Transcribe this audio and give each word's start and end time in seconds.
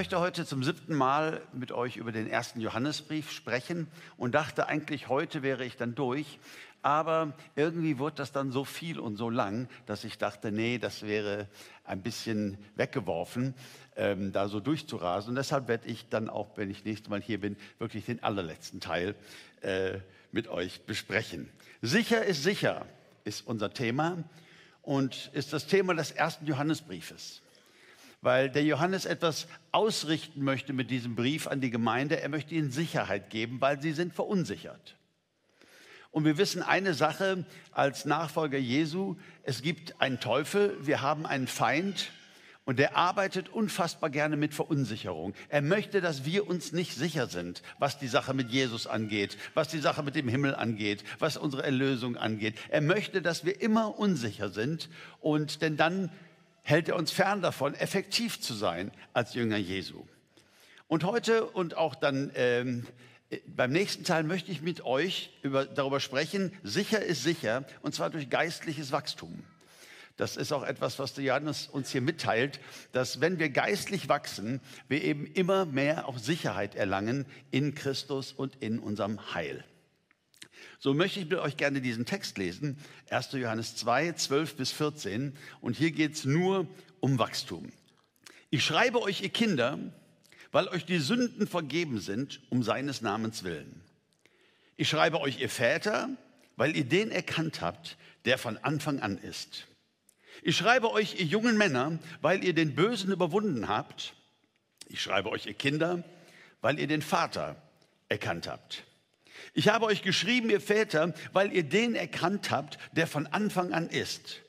möchte 0.00 0.18
heute 0.18 0.46
zum 0.46 0.64
siebten 0.64 0.94
Mal 0.94 1.42
mit 1.52 1.72
euch 1.72 1.98
über 1.98 2.10
den 2.10 2.26
ersten 2.26 2.58
Johannesbrief 2.62 3.30
sprechen 3.30 3.86
und 4.16 4.34
dachte 4.34 4.66
eigentlich, 4.66 5.10
heute 5.10 5.42
wäre 5.42 5.62
ich 5.62 5.76
dann 5.76 5.94
durch. 5.94 6.38
Aber 6.80 7.34
irgendwie 7.54 7.98
wurde 7.98 8.16
das 8.16 8.32
dann 8.32 8.50
so 8.50 8.64
viel 8.64 8.98
und 8.98 9.16
so 9.16 9.28
lang, 9.28 9.68
dass 9.84 10.04
ich 10.04 10.16
dachte, 10.16 10.52
nee, 10.52 10.78
das 10.78 11.02
wäre 11.02 11.48
ein 11.84 12.00
bisschen 12.00 12.56
weggeworfen, 12.76 13.52
ähm, 13.94 14.32
da 14.32 14.48
so 14.48 14.58
durchzurasen. 14.58 15.28
Und 15.28 15.36
deshalb 15.36 15.68
werde 15.68 15.86
ich 15.86 16.08
dann 16.08 16.30
auch, 16.30 16.56
wenn 16.56 16.70
ich 16.70 16.82
nächstes 16.86 17.10
Mal 17.10 17.20
hier 17.20 17.38
bin, 17.38 17.58
wirklich 17.78 18.06
den 18.06 18.22
allerletzten 18.22 18.80
Teil 18.80 19.14
äh, 19.60 19.98
mit 20.32 20.48
euch 20.48 20.80
besprechen. 20.86 21.50
Sicher 21.82 22.24
ist 22.24 22.42
sicher 22.42 22.86
ist 23.24 23.46
unser 23.46 23.74
Thema 23.74 24.24
und 24.80 25.30
ist 25.34 25.52
das 25.52 25.66
Thema 25.66 25.92
des 25.92 26.10
ersten 26.10 26.46
Johannesbriefes 26.46 27.42
weil 28.22 28.50
der 28.50 28.64
Johannes 28.64 29.06
etwas 29.06 29.46
ausrichten 29.72 30.44
möchte 30.44 30.72
mit 30.72 30.90
diesem 30.90 31.14
Brief 31.14 31.46
an 31.46 31.60
die 31.60 31.70
Gemeinde. 31.70 32.20
Er 32.20 32.28
möchte 32.28 32.54
ihnen 32.54 32.70
Sicherheit 32.70 33.30
geben, 33.30 33.60
weil 33.60 33.80
sie 33.80 33.92
sind 33.92 34.14
verunsichert. 34.14 34.96
Und 36.10 36.24
wir 36.24 36.38
wissen 36.38 36.62
eine 36.62 36.94
Sache 36.94 37.44
als 37.70 38.04
Nachfolger 38.04 38.58
Jesu, 38.58 39.16
es 39.44 39.62
gibt 39.62 40.00
einen 40.00 40.18
Teufel, 40.18 40.76
wir 40.80 41.02
haben 41.02 41.24
einen 41.24 41.46
Feind 41.46 42.10
und 42.64 42.78
der 42.78 42.96
arbeitet 42.96 43.48
unfassbar 43.48 44.10
gerne 44.10 44.36
mit 44.36 44.52
Verunsicherung. 44.52 45.34
Er 45.48 45.62
möchte, 45.62 46.00
dass 46.00 46.24
wir 46.24 46.48
uns 46.48 46.72
nicht 46.72 46.94
sicher 46.94 47.26
sind, 47.28 47.62
was 47.78 47.98
die 47.98 48.08
Sache 48.08 48.34
mit 48.34 48.50
Jesus 48.50 48.86
angeht, 48.86 49.38
was 49.54 49.68
die 49.68 49.78
Sache 49.78 50.02
mit 50.02 50.14
dem 50.14 50.28
Himmel 50.28 50.54
angeht, 50.54 51.04
was 51.20 51.36
unsere 51.36 51.62
Erlösung 51.62 52.16
angeht. 52.16 52.56
Er 52.68 52.80
möchte, 52.80 53.22
dass 53.22 53.44
wir 53.44 53.60
immer 53.60 53.98
unsicher 53.98 54.50
sind 54.50 54.88
und 55.20 55.62
denn 55.62 55.76
dann 55.76 56.10
hält 56.62 56.88
er 56.88 56.96
uns 56.96 57.10
fern 57.10 57.42
davon, 57.42 57.74
effektiv 57.74 58.40
zu 58.40 58.54
sein 58.54 58.90
als 59.12 59.34
Jünger 59.34 59.56
Jesu. 59.56 60.04
Und 60.88 61.04
heute 61.04 61.44
und 61.44 61.76
auch 61.76 61.94
dann 61.94 62.32
ähm, 62.34 62.86
beim 63.46 63.70
nächsten 63.70 64.04
Teil 64.04 64.24
möchte 64.24 64.50
ich 64.50 64.60
mit 64.60 64.84
euch 64.84 65.30
über, 65.42 65.64
darüber 65.64 66.00
sprechen, 66.00 66.52
sicher 66.62 67.00
ist 67.00 67.22
sicher, 67.22 67.64
und 67.82 67.94
zwar 67.94 68.10
durch 68.10 68.28
geistliches 68.28 68.90
Wachstum. 68.90 69.44
Das 70.16 70.36
ist 70.36 70.52
auch 70.52 70.64
etwas, 70.64 70.98
was 70.98 71.14
der 71.14 71.24
Johannes 71.24 71.66
uns 71.66 71.90
hier 71.90 72.02
mitteilt, 72.02 72.60
dass 72.92 73.20
wenn 73.20 73.38
wir 73.38 73.48
geistlich 73.48 74.08
wachsen, 74.08 74.60
wir 74.88 75.02
eben 75.02 75.26
immer 75.26 75.64
mehr 75.64 76.08
auch 76.08 76.18
Sicherheit 76.18 76.74
erlangen 76.74 77.24
in 77.50 77.74
Christus 77.74 78.32
und 78.32 78.56
in 78.56 78.80
unserem 78.80 79.32
Heil. 79.32 79.64
So 80.82 80.94
möchte 80.94 81.20
ich 81.20 81.28
mit 81.28 81.38
euch 81.38 81.58
gerne 81.58 81.82
diesen 81.82 82.06
Text 82.06 82.38
lesen, 82.38 82.78
1. 83.10 83.32
Johannes 83.32 83.76
2, 83.76 84.12
12 84.12 84.56
bis 84.56 84.72
14. 84.72 85.36
Und 85.60 85.76
hier 85.76 85.90
geht 85.90 86.14
es 86.14 86.24
nur 86.24 86.66
um 87.00 87.18
Wachstum. 87.18 87.70
Ich 88.48 88.64
schreibe 88.64 89.02
euch, 89.02 89.20
ihr 89.20 89.28
Kinder, 89.28 89.78
weil 90.52 90.68
euch 90.68 90.86
die 90.86 90.98
Sünden 90.98 91.46
vergeben 91.46 92.00
sind, 92.00 92.40
um 92.48 92.62
seines 92.62 93.02
Namens 93.02 93.44
willen. 93.44 93.82
Ich 94.78 94.88
schreibe 94.88 95.20
euch, 95.20 95.38
ihr 95.38 95.50
Väter, 95.50 96.08
weil 96.56 96.74
ihr 96.74 96.84
den 96.84 97.10
erkannt 97.10 97.60
habt, 97.60 97.98
der 98.24 98.38
von 98.38 98.56
Anfang 98.56 99.00
an 99.00 99.18
ist. 99.18 99.66
Ich 100.42 100.56
schreibe 100.56 100.90
euch, 100.92 101.20
ihr 101.20 101.26
jungen 101.26 101.58
Männer, 101.58 101.98
weil 102.22 102.42
ihr 102.42 102.54
den 102.54 102.74
Bösen 102.74 103.12
überwunden 103.12 103.68
habt. 103.68 104.14
Ich 104.88 105.02
schreibe 105.02 105.28
euch, 105.30 105.44
ihr 105.44 105.52
Kinder, 105.52 106.02
weil 106.62 106.78
ihr 106.78 106.86
den 106.86 107.02
Vater 107.02 107.60
erkannt 108.08 108.48
habt. 108.48 108.84
Ich 109.52 109.68
habe 109.68 109.86
euch 109.86 110.02
geschrieben, 110.02 110.50
ihr 110.50 110.60
Väter, 110.60 111.12
weil 111.32 111.52
ihr 111.52 111.64
den 111.64 111.94
erkannt 111.94 112.50
habt, 112.50 112.78
der 112.92 113.06
von 113.06 113.26
Anfang 113.26 113.72
an 113.72 113.88
ist. 113.88 114.40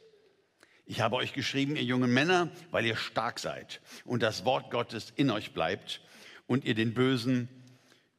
Ich 0.85 1.01
habe 1.01 1.15
euch 1.15 1.33
geschrieben, 1.33 1.75
ihr 1.75 1.83
jungen 1.83 2.13
Männer, 2.13 2.49
weil 2.69 2.85
ihr 2.85 2.95
stark 2.95 3.39
seid 3.39 3.81
und 4.05 4.21
das 4.21 4.45
Wort 4.45 4.71
Gottes 4.71 5.13
in 5.15 5.31
euch 5.31 5.53
bleibt 5.53 6.01
und 6.47 6.65
ihr 6.65 6.75
den 6.75 6.93
Bösen 6.93 7.47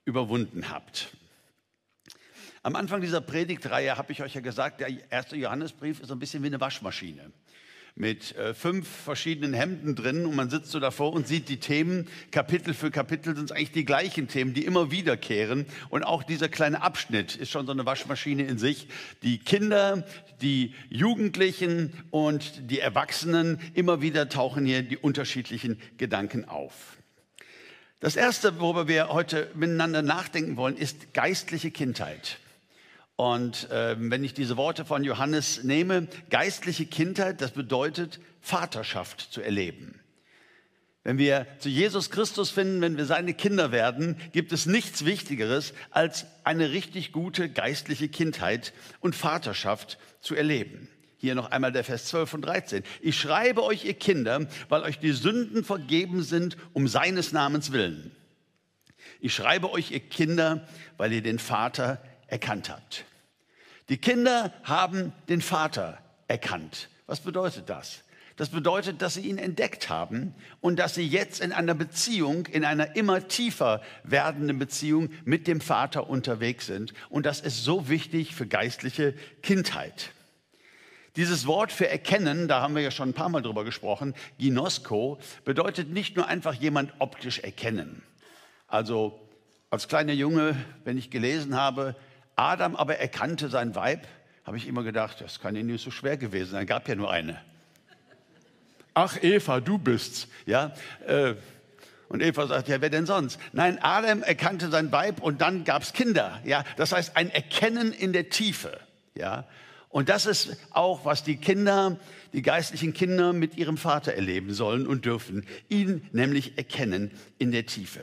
überwunden 0.04 0.70
habt. 0.70 1.08
Am 2.62 2.76
Anfang 2.76 3.00
dieser 3.00 3.20
Predigtreihe 3.20 3.96
habe 3.96 4.12
ich 4.12 4.22
euch 4.22 4.34
ja 4.34 4.40
gesagt, 4.40 4.80
der 4.80 4.88
erste 5.10 5.36
Johannesbrief 5.36 6.00
ist 6.00 6.10
ein 6.10 6.18
bisschen 6.18 6.42
wie 6.42 6.46
eine 6.46 6.60
Waschmaschine 6.60 7.32
mit 7.94 8.34
äh, 8.36 8.54
fünf 8.54 8.88
verschiedenen 8.88 9.52
Hemden 9.52 9.94
drin 9.94 10.24
und 10.24 10.34
man 10.34 10.48
sitzt 10.48 10.70
so 10.70 10.80
davor 10.80 11.12
und 11.12 11.28
sieht 11.28 11.48
die 11.48 11.58
Themen, 11.58 12.08
Kapitel 12.30 12.74
für 12.74 12.90
Kapitel 12.90 13.36
sind 13.36 13.46
es 13.46 13.52
eigentlich 13.52 13.72
die 13.72 13.84
gleichen 13.84 14.28
Themen, 14.28 14.54
die 14.54 14.64
immer 14.64 14.90
wiederkehren 14.90 15.66
und 15.90 16.02
auch 16.02 16.22
dieser 16.22 16.48
kleine 16.48 16.82
Abschnitt 16.82 17.36
ist 17.36 17.50
schon 17.50 17.66
so 17.66 17.72
eine 17.72 17.84
Waschmaschine 17.84 18.44
in 18.44 18.58
sich. 18.58 18.88
Die 19.22 19.38
Kinder, 19.38 20.06
die 20.40 20.74
Jugendlichen 20.88 21.92
und 22.10 22.70
die 22.70 22.80
Erwachsenen, 22.80 23.60
immer 23.74 24.00
wieder 24.00 24.28
tauchen 24.28 24.64
hier 24.64 24.82
die 24.82 24.96
unterschiedlichen 24.96 25.78
Gedanken 25.98 26.46
auf. 26.46 26.96
Das 28.00 28.16
Erste, 28.16 28.58
worüber 28.58 28.88
wir 28.88 29.10
heute 29.10 29.48
miteinander 29.54 30.02
nachdenken 30.02 30.56
wollen, 30.56 30.76
ist 30.76 31.14
geistliche 31.14 31.70
Kindheit. 31.70 32.38
Und 33.22 33.70
äh, 33.70 33.94
wenn 34.00 34.24
ich 34.24 34.34
diese 34.34 34.56
Worte 34.56 34.84
von 34.84 35.04
Johannes 35.04 35.62
nehme, 35.62 36.08
geistliche 36.28 36.86
Kindheit, 36.86 37.40
das 37.40 37.52
bedeutet 37.52 38.18
Vaterschaft 38.40 39.20
zu 39.20 39.40
erleben. 39.40 40.00
Wenn 41.04 41.18
wir 41.18 41.46
zu 41.60 41.68
Jesus 41.68 42.10
Christus 42.10 42.50
finden, 42.50 42.80
wenn 42.80 42.96
wir 42.96 43.04
seine 43.04 43.32
Kinder 43.32 43.70
werden, 43.70 44.16
gibt 44.32 44.50
es 44.50 44.66
nichts 44.66 45.04
Wichtigeres, 45.04 45.72
als 45.92 46.26
eine 46.42 46.72
richtig 46.72 47.12
gute 47.12 47.48
geistliche 47.48 48.08
Kindheit 48.08 48.72
und 48.98 49.14
Vaterschaft 49.14 49.98
zu 50.20 50.34
erleben. 50.34 50.88
Hier 51.16 51.36
noch 51.36 51.52
einmal 51.52 51.70
der 51.70 51.84
Vers 51.84 52.06
12 52.06 52.34
und 52.34 52.40
13. 52.44 52.82
Ich 53.02 53.20
schreibe 53.20 53.62
euch, 53.62 53.84
ihr 53.84 53.94
Kinder, 53.94 54.48
weil 54.68 54.82
euch 54.82 54.98
die 54.98 55.12
Sünden 55.12 55.62
vergeben 55.62 56.24
sind, 56.24 56.56
um 56.72 56.88
seines 56.88 57.30
Namens 57.30 57.70
willen. 57.70 58.10
Ich 59.20 59.32
schreibe 59.32 59.70
euch, 59.70 59.92
ihr 59.92 60.00
Kinder, 60.00 60.66
weil 60.96 61.12
ihr 61.12 61.22
den 61.22 61.38
Vater 61.38 62.02
erkannt 62.26 62.68
habt. 62.68 63.04
Die 63.88 63.98
Kinder 63.98 64.52
haben 64.64 65.12
den 65.28 65.40
Vater 65.40 65.98
erkannt. 66.28 66.88
Was 67.06 67.20
bedeutet 67.20 67.68
das? 67.68 68.02
Das 68.36 68.48
bedeutet, 68.48 69.02
dass 69.02 69.14
sie 69.14 69.28
ihn 69.28 69.38
entdeckt 69.38 69.90
haben 69.90 70.34
und 70.60 70.78
dass 70.78 70.94
sie 70.94 71.06
jetzt 71.06 71.40
in 71.40 71.52
einer 71.52 71.74
Beziehung, 71.74 72.46
in 72.46 72.64
einer 72.64 72.96
immer 72.96 73.28
tiefer 73.28 73.82
werdenden 74.04 74.58
Beziehung 74.58 75.10
mit 75.24 75.46
dem 75.46 75.60
Vater 75.60 76.08
unterwegs 76.08 76.66
sind. 76.66 76.94
Und 77.10 77.26
das 77.26 77.40
ist 77.40 77.62
so 77.62 77.88
wichtig 77.88 78.34
für 78.34 78.46
geistliche 78.46 79.14
Kindheit. 79.42 80.12
Dieses 81.16 81.46
Wort 81.46 81.72
für 81.72 81.88
erkennen, 81.88 82.48
da 82.48 82.62
haben 82.62 82.74
wir 82.74 82.82
ja 82.82 82.90
schon 82.90 83.10
ein 83.10 83.14
paar 83.14 83.28
Mal 83.28 83.42
drüber 83.42 83.64
gesprochen, 83.64 84.14
Ginosko, 84.38 85.18
bedeutet 85.44 85.90
nicht 85.90 86.16
nur 86.16 86.26
einfach 86.26 86.54
jemand 86.54 86.94
optisch 87.00 87.40
erkennen. 87.40 88.02
Also 88.66 89.20
als 89.68 89.88
kleiner 89.88 90.14
Junge, 90.14 90.56
wenn 90.84 90.96
ich 90.96 91.10
gelesen 91.10 91.54
habe, 91.54 91.94
Adam 92.36 92.76
aber 92.76 92.98
erkannte 92.98 93.48
sein 93.48 93.74
Weib, 93.74 94.06
habe 94.44 94.56
ich 94.56 94.66
immer 94.66 94.82
gedacht, 94.82 95.20
das 95.20 95.40
kann 95.40 95.54
ja 95.54 95.62
nicht 95.62 95.84
so 95.84 95.90
schwer 95.90 96.16
gewesen 96.16 96.52
sein, 96.52 96.66
gab 96.66 96.88
ja 96.88 96.94
nur 96.94 97.10
eine. 97.10 97.40
Ach 98.94 99.16
Eva, 99.22 99.60
du 99.60 99.78
bist's, 99.78 100.28
ja. 100.46 100.72
Äh, 101.06 101.34
und 102.08 102.22
Eva 102.22 102.46
sagt, 102.46 102.68
ja, 102.68 102.80
wer 102.82 102.90
denn 102.90 103.06
sonst? 103.06 103.40
Nein, 103.52 103.78
Adam 103.80 104.22
erkannte 104.22 104.68
sein 104.68 104.92
Weib 104.92 105.22
und 105.22 105.40
dann 105.40 105.64
gab's 105.64 105.92
Kinder, 105.94 106.40
ja. 106.44 106.64
Das 106.76 106.92
heißt, 106.92 107.16
ein 107.16 107.30
Erkennen 107.30 107.92
in 107.92 108.12
der 108.12 108.28
Tiefe, 108.28 108.78
ja. 109.14 109.46
Und 109.88 110.08
das 110.08 110.26
ist 110.26 110.56
auch, 110.70 111.04
was 111.04 111.22
die 111.22 111.36
Kinder, 111.36 111.98
die 112.32 112.42
geistlichen 112.42 112.94
Kinder 112.94 113.32
mit 113.32 113.56
ihrem 113.58 113.76
Vater 113.76 114.14
erleben 114.14 114.54
sollen 114.54 114.86
und 114.86 115.04
dürfen. 115.04 115.46
Ihn 115.68 116.08
nämlich 116.12 116.56
erkennen 116.56 117.10
in 117.38 117.52
der 117.52 117.66
Tiefe. 117.66 118.00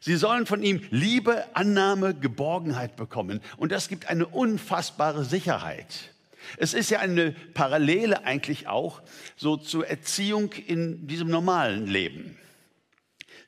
Sie 0.00 0.16
sollen 0.16 0.46
von 0.46 0.62
ihm 0.62 0.82
Liebe, 0.90 1.44
Annahme, 1.54 2.14
Geborgenheit 2.14 2.96
bekommen. 2.96 3.40
Und 3.56 3.72
das 3.72 3.88
gibt 3.88 4.08
eine 4.08 4.26
unfassbare 4.26 5.24
Sicherheit. 5.24 6.12
Es 6.58 6.74
ist 6.74 6.90
ja 6.90 7.00
eine 7.00 7.32
Parallele 7.54 8.24
eigentlich 8.24 8.68
auch 8.68 9.02
so 9.36 9.56
zur 9.56 9.86
Erziehung 9.88 10.52
in 10.52 11.06
diesem 11.06 11.28
normalen 11.28 11.86
Leben. 11.86 12.38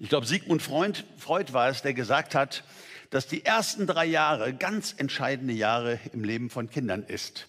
Ich 0.00 0.08
glaube, 0.08 0.26
Sigmund 0.26 0.62
Freud, 0.62 1.05
Freud 1.17 1.52
war 1.52 1.69
es, 1.69 1.82
der 1.82 1.94
gesagt 1.94 2.34
hat, 2.34 2.64
dass 3.11 3.26
die 3.26 3.44
ersten 3.44 3.87
drei 3.87 4.05
Jahre 4.05 4.55
ganz 4.55 4.94
entscheidende 4.96 5.55
Jahre 5.55 5.99
im 6.12 6.25
Leben 6.25 6.50
von 6.50 6.70
Kindern 6.70 7.02
ist. 7.02 7.49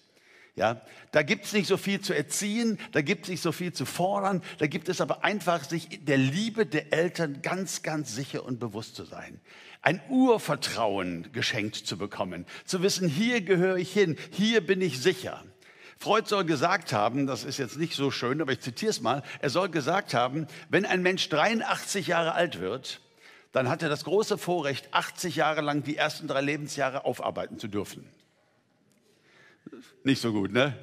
Ja, 0.56 0.80
da 1.12 1.22
gibt 1.22 1.44
es 1.44 1.52
nicht 1.52 1.68
so 1.68 1.76
viel 1.76 2.00
zu 2.00 2.12
erziehen, 2.12 2.78
da 2.92 3.02
gibt 3.02 3.24
es 3.24 3.28
nicht 3.30 3.42
so 3.42 3.52
viel 3.52 3.72
zu 3.72 3.86
fordern, 3.86 4.42
da 4.58 4.66
gibt 4.66 4.88
es 4.88 5.00
aber 5.00 5.24
einfach 5.24 5.64
sich 5.64 6.04
der 6.04 6.18
Liebe 6.18 6.66
der 6.66 6.92
Eltern 6.92 7.40
ganz, 7.40 7.82
ganz 7.82 8.14
sicher 8.14 8.44
und 8.44 8.58
bewusst 8.58 8.96
zu 8.96 9.04
sein. 9.04 9.40
Ein 9.82 10.00
Urvertrauen 10.08 11.30
geschenkt 11.32 11.76
zu 11.76 11.96
bekommen, 11.96 12.46
zu 12.64 12.82
wissen, 12.82 13.08
hier 13.08 13.40
gehöre 13.40 13.76
ich 13.76 13.92
hin, 13.92 14.16
hier 14.30 14.66
bin 14.66 14.82
ich 14.82 15.00
sicher. 15.00 15.42
Freud 15.98 16.26
soll 16.28 16.44
gesagt 16.44 16.92
haben, 16.92 17.26
das 17.26 17.44
ist 17.44 17.58
jetzt 17.58 17.78
nicht 17.78 17.94
so 17.94 18.10
schön, 18.10 18.40
aber 18.40 18.52
ich 18.52 18.60
zitiere 18.60 18.90
es 18.90 19.00
mal, 19.00 19.22
er 19.40 19.50
soll 19.50 19.68
gesagt 19.68 20.14
haben, 20.14 20.46
wenn 20.68 20.86
ein 20.86 21.02
Mensch 21.02 21.28
83 21.28 22.08
Jahre 22.08 22.32
alt 22.32 22.58
wird, 22.58 23.00
dann 23.52 23.68
hat 23.68 23.82
er 23.82 23.88
das 23.88 24.04
große 24.04 24.38
Vorrecht, 24.38 24.88
80 24.92 25.36
Jahre 25.36 25.60
lang 25.60 25.82
die 25.82 25.96
ersten 25.96 26.26
drei 26.26 26.40
Lebensjahre 26.40 27.04
aufarbeiten 27.04 27.58
zu 27.58 27.68
dürfen. 27.68 28.08
Nicht 30.04 30.20
so 30.20 30.32
gut, 30.32 30.52
ne? 30.52 30.76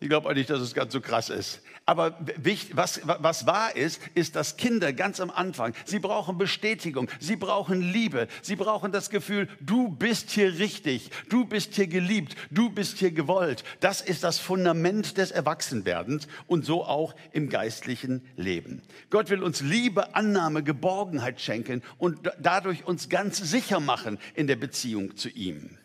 Ich 0.00 0.08
glaube 0.08 0.28
auch 0.28 0.34
nicht, 0.34 0.48
dass 0.48 0.60
es 0.60 0.74
ganz 0.74 0.92
so 0.92 1.00
krass 1.00 1.28
ist. 1.28 1.62
Aber 1.86 2.16
was, 2.36 3.00
was 3.04 3.46
wahr 3.46 3.74
ist, 3.74 4.00
ist, 4.14 4.36
dass 4.36 4.56
Kinder 4.56 4.92
ganz 4.92 5.18
am 5.18 5.30
Anfang, 5.30 5.74
sie 5.84 5.98
brauchen 5.98 6.38
Bestätigung, 6.38 7.10
sie 7.18 7.36
brauchen 7.36 7.80
Liebe, 7.80 8.28
sie 8.42 8.54
brauchen 8.54 8.92
das 8.92 9.10
Gefühl, 9.10 9.48
du 9.60 9.88
bist 9.88 10.30
hier 10.30 10.58
richtig, 10.58 11.10
du 11.28 11.44
bist 11.44 11.74
hier 11.74 11.88
geliebt, 11.88 12.36
du 12.50 12.70
bist 12.70 12.98
hier 12.98 13.10
gewollt. 13.10 13.64
Das 13.80 14.00
ist 14.00 14.22
das 14.22 14.38
Fundament 14.38 15.18
des 15.18 15.32
Erwachsenwerdens 15.32 16.28
und 16.46 16.64
so 16.64 16.84
auch 16.84 17.14
im 17.32 17.48
geistlichen 17.48 18.24
Leben. 18.36 18.82
Gott 19.10 19.28
will 19.28 19.42
uns 19.42 19.60
Liebe, 19.60 20.14
Annahme, 20.14 20.62
Geborgenheit 20.62 21.40
schenken 21.40 21.82
und 21.98 22.30
dadurch 22.40 22.86
uns 22.86 23.08
ganz 23.08 23.38
sicher 23.38 23.80
machen 23.80 24.18
in 24.34 24.46
der 24.46 24.56
Beziehung 24.56 25.16
zu 25.16 25.28
ihm. 25.28 25.79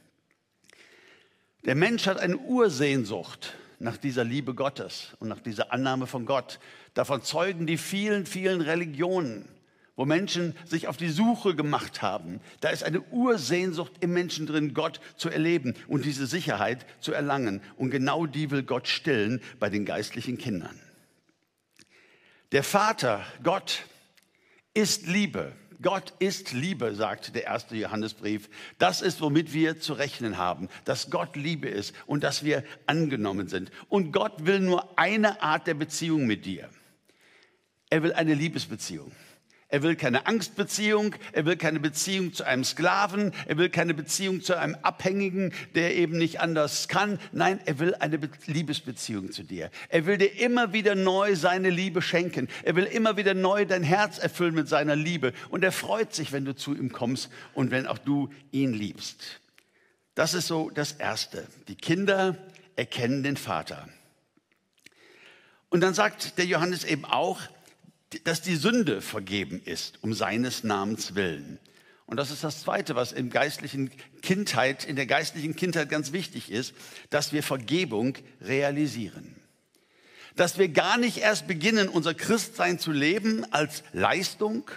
Der 1.66 1.74
Mensch 1.74 2.06
hat 2.06 2.20
eine 2.20 2.38
Ursehnsucht 2.38 3.56
nach 3.80 3.98
dieser 3.98 4.24
Liebe 4.24 4.54
Gottes 4.54 5.16
und 5.20 5.28
nach 5.28 5.40
dieser 5.40 5.74
Annahme 5.74 6.06
von 6.06 6.28
Gott. 6.28 6.60
Davon 6.94 7.24
zeugen 7.24 7.66
die 7.66 7.80
vielen, 7.80 8.28
vielen 8.28 8.62
Religionen, 8.62 9.50
wo 9.96 10.06
Menschen 10.06 10.56
sich 10.66 10.88
auf 10.88 10.96
die 10.96 11.10
Suche 11.10 11.56
gemacht 11.56 12.04
haben. 12.04 12.40
Da 12.62 12.70
ist 12.70 12.84
eine 12.84 13.02
Ursehnsucht 13.02 13.94
im 14.02 14.14
Menschen 14.14 14.46
drin, 14.46 14.76
Gott 14.76 15.00
zu 15.18 15.30
erleben 15.30 15.74
und 15.88 16.06
diese 16.06 16.28
Sicherheit 16.28 16.86
zu 17.00 17.14
erlangen. 17.14 17.62
Und 17.78 17.90
genau 17.90 18.28
die 18.28 18.52
will 18.52 18.62
Gott 18.62 18.88
stillen 18.88 19.42
bei 19.60 19.72
den 19.72 19.86
geistlichen 19.86 20.38
Kindern. 20.38 20.80
Der 22.52 22.64
Vater, 22.64 23.26
Gott, 23.42 23.86
ist 24.76 25.08
Liebe. 25.08 25.52
Gott 25.82 26.14
ist 26.20 26.54
Liebe, 26.54 26.96
sagt 26.96 27.36
der 27.36 27.46
erste 27.46 27.76
Johannesbrief. 27.76 28.50
Das 28.78 29.02
ist, 29.02 29.22
womit 29.22 29.54
wir 29.54 29.80
zu 29.80 29.94
rechnen 29.94 30.38
haben, 30.38 30.70
dass 30.86 31.10
Gott 31.10 31.36
Liebe 31.36 31.68
ist 31.68 31.94
und 32.06 32.24
dass 32.24 32.44
wir 32.44 32.64
angenommen 32.86 33.48
sind. 33.48 33.72
Und 33.90 34.12
Gott 34.12 34.46
will 34.46 34.60
nur 34.60 34.98
eine 34.98 35.42
Art 35.42 35.68
der 35.68 35.74
Beziehung 35.74 36.26
mit 36.26 36.46
dir. 36.46 36.70
Er 37.90 38.04
will 38.04 38.14
eine 38.14 38.34
Liebesbeziehung. 38.34 39.12
Er 39.76 39.84
will 39.84 39.98
keine 39.98 40.26
Angstbeziehung, 40.26 41.16
er 41.34 41.46
will 41.46 41.58
keine 41.58 41.82
Beziehung 41.82 42.32
zu 42.32 42.46
einem 42.46 42.64
Sklaven, 42.64 43.34
er 43.46 43.58
will 43.58 43.68
keine 43.68 43.94
Beziehung 43.94 44.42
zu 44.42 44.58
einem 44.58 44.76
Abhängigen, 44.84 45.54
der 45.74 45.98
eben 45.98 46.18
nicht 46.18 46.40
anders 46.40 46.88
kann. 46.88 47.20
Nein, 47.34 47.60
er 47.66 47.78
will 47.80 47.94
eine 47.96 48.18
Liebesbeziehung 48.46 49.34
zu 49.34 49.44
dir. 49.44 49.70
Er 49.90 50.06
will 50.06 50.18
dir 50.18 50.34
immer 50.40 50.72
wieder 50.72 50.96
neu 50.96 51.36
seine 51.36 51.70
Liebe 51.70 52.02
schenken. 52.02 52.48
Er 52.64 52.78
will 52.78 52.86
immer 52.86 53.18
wieder 53.18 53.34
neu 53.34 53.66
dein 53.66 53.84
Herz 53.84 54.18
erfüllen 54.18 54.56
mit 54.56 54.70
seiner 54.70 54.96
Liebe. 54.96 55.34
Und 55.50 55.62
er 55.62 55.74
freut 55.74 56.16
sich, 56.16 56.32
wenn 56.32 56.46
du 56.46 56.56
zu 56.56 56.74
ihm 56.74 56.94
kommst 56.94 57.30
und 57.54 57.70
wenn 57.70 57.86
auch 57.86 57.98
du 57.98 58.30
ihn 58.54 58.72
liebst. 58.72 59.42
Das 60.14 60.34
ist 60.34 60.48
so 60.48 60.70
das 60.70 60.94
Erste. 60.94 61.46
Die 61.68 61.76
Kinder 61.76 62.38
erkennen 62.78 63.24
den 63.24 63.36
Vater. 63.36 63.90
Und 65.68 65.82
dann 65.82 65.94
sagt 65.94 66.38
der 66.38 66.46
Johannes 66.46 66.86
eben 66.86 67.04
auch, 67.04 67.42
dass 68.24 68.42
die 68.42 68.56
Sünde 68.56 69.02
vergeben 69.02 69.62
ist, 69.64 70.02
um 70.02 70.14
seines 70.14 70.64
Namens 70.64 71.16
willen. 71.16 71.60
Und 72.06 72.18
das 72.18 72.30
ist 72.30 72.44
das 72.44 72.62
Zweite, 72.62 72.96
was 72.96 73.12
im 73.12 73.30
geistlichen 73.30 73.90
Kindheit, 74.22 74.86
in 74.86 74.96
der 74.96 75.08
geistlichen 75.08 75.56
Kindheit 75.56 75.90
ganz 75.90 76.12
wichtig 76.12 76.52
ist, 76.52 76.74
dass 77.10 77.34
wir 77.34 77.42
Vergebung 77.42 78.16
realisieren. 78.42 79.36
Dass 80.36 80.60
wir 80.60 80.70
gar 80.70 80.98
nicht 80.98 81.18
erst 81.18 81.48
beginnen, 81.48 81.90
unser 81.90 82.14
Christsein 82.14 82.78
zu 82.78 82.92
leben 82.92 83.52
als 83.52 83.84
Leistung 83.92 84.70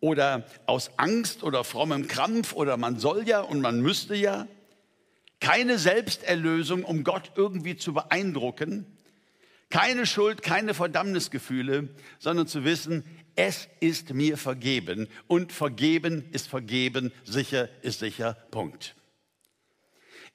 oder 0.00 0.44
aus 0.66 0.90
Angst 0.96 1.44
oder 1.44 1.62
frommem 1.62 2.08
Krampf 2.08 2.52
oder 2.52 2.76
man 2.76 2.98
soll 2.98 3.28
ja 3.28 3.40
und 3.40 3.60
man 3.60 3.80
müsste 3.80 4.14
ja. 4.14 4.48
Keine 5.40 5.78
Selbsterlösung, 5.78 6.84
um 6.84 7.04
Gott 7.04 7.32
irgendwie 7.36 7.76
zu 7.76 7.92
beeindrucken, 7.92 8.86
keine 9.74 10.06
Schuld, 10.06 10.40
keine 10.40 10.72
Verdammnisgefühle, 10.72 11.88
sondern 12.20 12.46
zu 12.46 12.64
wissen, 12.64 13.02
es 13.34 13.68
ist 13.80 14.14
mir 14.14 14.38
vergeben 14.38 15.08
und 15.26 15.50
vergeben 15.50 16.28
ist 16.30 16.46
vergeben, 16.46 17.10
sicher 17.24 17.68
ist 17.82 17.98
sicher, 17.98 18.34
Punkt. 18.52 18.94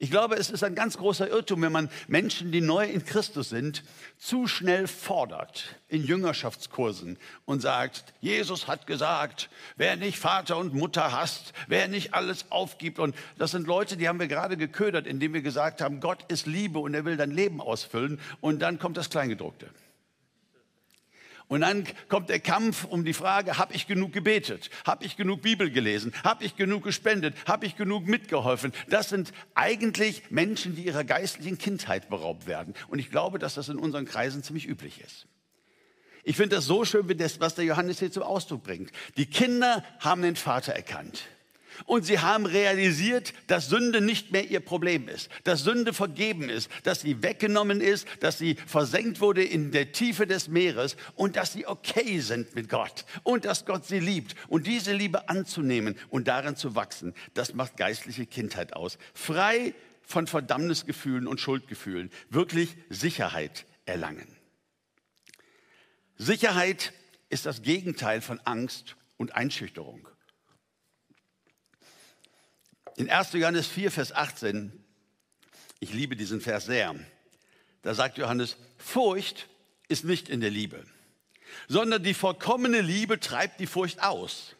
Ich 0.02 0.10
glaube, 0.10 0.36
es 0.36 0.48
ist 0.48 0.64
ein 0.64 0.74
ganz 0.74 0.96
großer 0.96 1.28
Irrtum, 1.28 1.60
wenn 1.60 1.72
man 1.72 1.90
Menschen, 2.08 2.50
die 2.52 2.62
neu 2.62 2.86
in 2.86 3.04
Christus 3.04 3.50
sind, 3.50 3.84
zu 4.16 4.46
schnell 4.46 4.86
fordert 4.86 5.76
in 5.88 6.02
Jüngerschaftskursen 6.02 7.18
und 7.44 7.60
sagt, 7.60 8.14
Jesus 8.22 8.66
hat 8.66 8.86
gesagt, 8.86 9.50
wer 9.76 9.96
nicht 9.96 10.18
Vater 10.18 10.56
und 10.56 10.72
Mutter 10.72 11.12
hasst, 11.12 11.52
wer 11.68 11.86
nicht 11.86 12.14
alles 12.14 12.50
aufgibt. 12.50 12.98
Und 12.98 13.14
das 13.36 13.50
sind 13.50 13.66
Leute, 13.66 13.98
die 13.98 14.08
haben 14.08 14.18
wir 14.18 14.26
gerade 14.26 14.56
geködert, 14.56 15.06
indem 15.06 15.34
wir 15.34 15.42
gesagt 15.42 15.82
haben, 15.82 16.00
Gott 16.00 16.24
ist 16.32 16.46
Liebe 16.46 16.78
und 16.78 16.94
er 16.94 17.04
will 17.04 17.18
dein 17.18 17.30
Leben 17.30 17.60
ausfüllen. 17.60 18.20
Und 18.40 18.60
dann 18.60 18.78
kommt 18.78 18.96
das 18.96 19.10
Kleingedruckte. 19.10 19.68
Und 21.50 21.62
dann 21.62 21.82
kommt 22.08 22.28
der 22.28 22.38
Kampf 22.38 22.84
um 22.84 23.04
die 23.04 23.12
Frage, 23.12 23.58
habe 23.58 23.74
ich 23.74 23.88
genug 23.88 24.12
gebetet? 24.12 24.70
Habe 24.86 25.04
ich 25.04 25.16
genug 25.16 25.42
Bibel 25.42 25.68
gelesen? 25.68 26.14
Habe 26.22 26.44
ich 26.44 26.54
genug 26.54 26.84
gespendet? 26.84 27.34
Habe 27.44 27.66
ich 27.66 27.74
genug 27.74 28.06
mitgeholfen? 28.06 28.72
Das 28.88 29.08
sind 29.08 29.32
eigentlich 29.56 30.30
Menschen, 30.30 30.76
die 30.76 30.84
ihrer 30.84 31.02
geistlichen 31.02 31.58
Kindheit 31.58 32.08
beraubt 32.08 32.46
werden. 32.46 32.74
Und 32.86 33.00
ich 33.00 33.10
glaube, 33.10 33.40
dass 33.40 33.54
das 33.54 33.68
in 33.68 33.78
unseren 33.78 34.04
Kreisen 34.04 34.44
ziemlich 34.44 34.68
üblich 34.68 35.00
ist. 35.00 35.26
Ich 36.22 36.36
finde 36.36 36.54
das 36.54 36.66
so 36.66 36.84
schön, 36.84 37.08
was 37.40 37.54
der 37.56 37.64
Johannes 37.64 37.98
hier 37.98 38.12
zum 38.12 38.22
Ausdruck 38.22 38.62
bringt. 38.62 38.92
Die 39.16 39.26
Kinder 39.26 39.82
haben 39.98 40.22
den 40.22 40.36
Vater 40.36 40.72
erkannt. 40.72 41.24
Und 41.86 42.04
sie 42.04 42.18
haben 42.18 42.46
realisiert, 42.46 43.32
dass 43.46 43.68
Sünde 43.68 44.00
nicht 44.00 44.32
mehr 44.32 44.48
ihr 44.48 44.60
Problem 44.60 45.08
ist, 45.08 45.28
dass 45.44 45.64
Sünde 45.64 45.92
vergeben 45.92 46.48
ist, 46.48 46.70
dass 46.84 47.00
sie 47.00 47.22
weggenommen 47.22 47.80
ist, 47.80 48.06
dass 48.20 48.38
sie 48.38 48.56
versenkt 48.66 49.20
wurde 49.20 49.44
in 49.44 49.72
der 49.72 49.92
Tiefe 49.92 50.26
des 50.26 50.48
Meeres 50.48 50.96
und 51.14 51.36
dass 51.36 51.52
sie 51.52 51.66
okay 51.66 52.20
sind 52.20 52.54
mit 52.54 52.68
Gott 52.68 53.04
und 53.22 53.44
dass 53.44 53.64
Gott 53.64 53.86
sie 53.86 54.00
liebt. 54.00 54.34
Und 54.48 54.66
diese 54.66 54.92
Liebe 54.92 55.28
anzunehmen 55.28 55.96
und 56.08 56.28
darin 56.28 56.56
zu 56.56 56.74
wachsen, 56.74 57.14
das 57.34 57.54
macht 57.54 57.76
geistliche 57.76 58.26
Kindheit 58.26 58.74
aus. 58.74 58.98
Frei 59.14 59.74
von 60.02 60.26
Verdammnisgefühlen 60.26 61.26
und 61.26 61.40
Schuldgefühlen, 61.40 62.10
wirklich 62.30 62.76
Sicherheit 62.88 63.64
erlangen. 63.86 64.26
Sicherheit 66.16 66.92
ist 67.30 67.46
das 67.46 67.62
Gegenteil 67.62 68.20
von 68.20 68.40
Angst 68.40 68.96
und 69.16 69.34
Einschüchterung. 69.34 70.06
In 72.96 73.08
1. 73.08 73.32
Johannes 73.34 73.66
4, 73.66 73.90
Vers 73.90 74.12
18, 74.12 74.72
ich 75.78 75.92
liebe 75.92 76.16
diesen 76.16 76.40
Vers 76.40 76.66
sehr, 76.66 76.94
da 77.82 77.94
sagt 77.94 78.18
Johannes, 78.18 78.56
Furcht 78.78 79.48
ist 79.88 80.04
nicht 80.04 80.28
in 80.28 80.40
der 80.40 80.50
Liebe, 80.50 80.84
sondern 81.68 82.02
die 82.02 82.14
vollkommene 82.14 82.80
Liebe 82.80 83.20
treibt 83.20 83.60
die 83.60 83.66
Furcht 83.66 84.02
aus. 84.02 84.56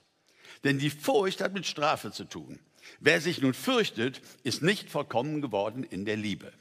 Denn 0.64 0.78
die 0.78 0.90
Furcht 0.90 1.40
hat 1.40 1.54
mit 1.54 1.66
Strafe 1.66 2.12
zu 2.12 2.24
tun. 2.24 2.58
Wer 2.98 3.20
sich 3.20 3.40
nun 3.40 3.54
fürchtet, 3.54 4.20
ist 4.42 4.62
nicht 4.62 4.90
vollkommen 4.90 5.40
geworden 5.40 5.84
in 5.84 6.04
der 6.04 6.16
Liebe. 6.16 6.52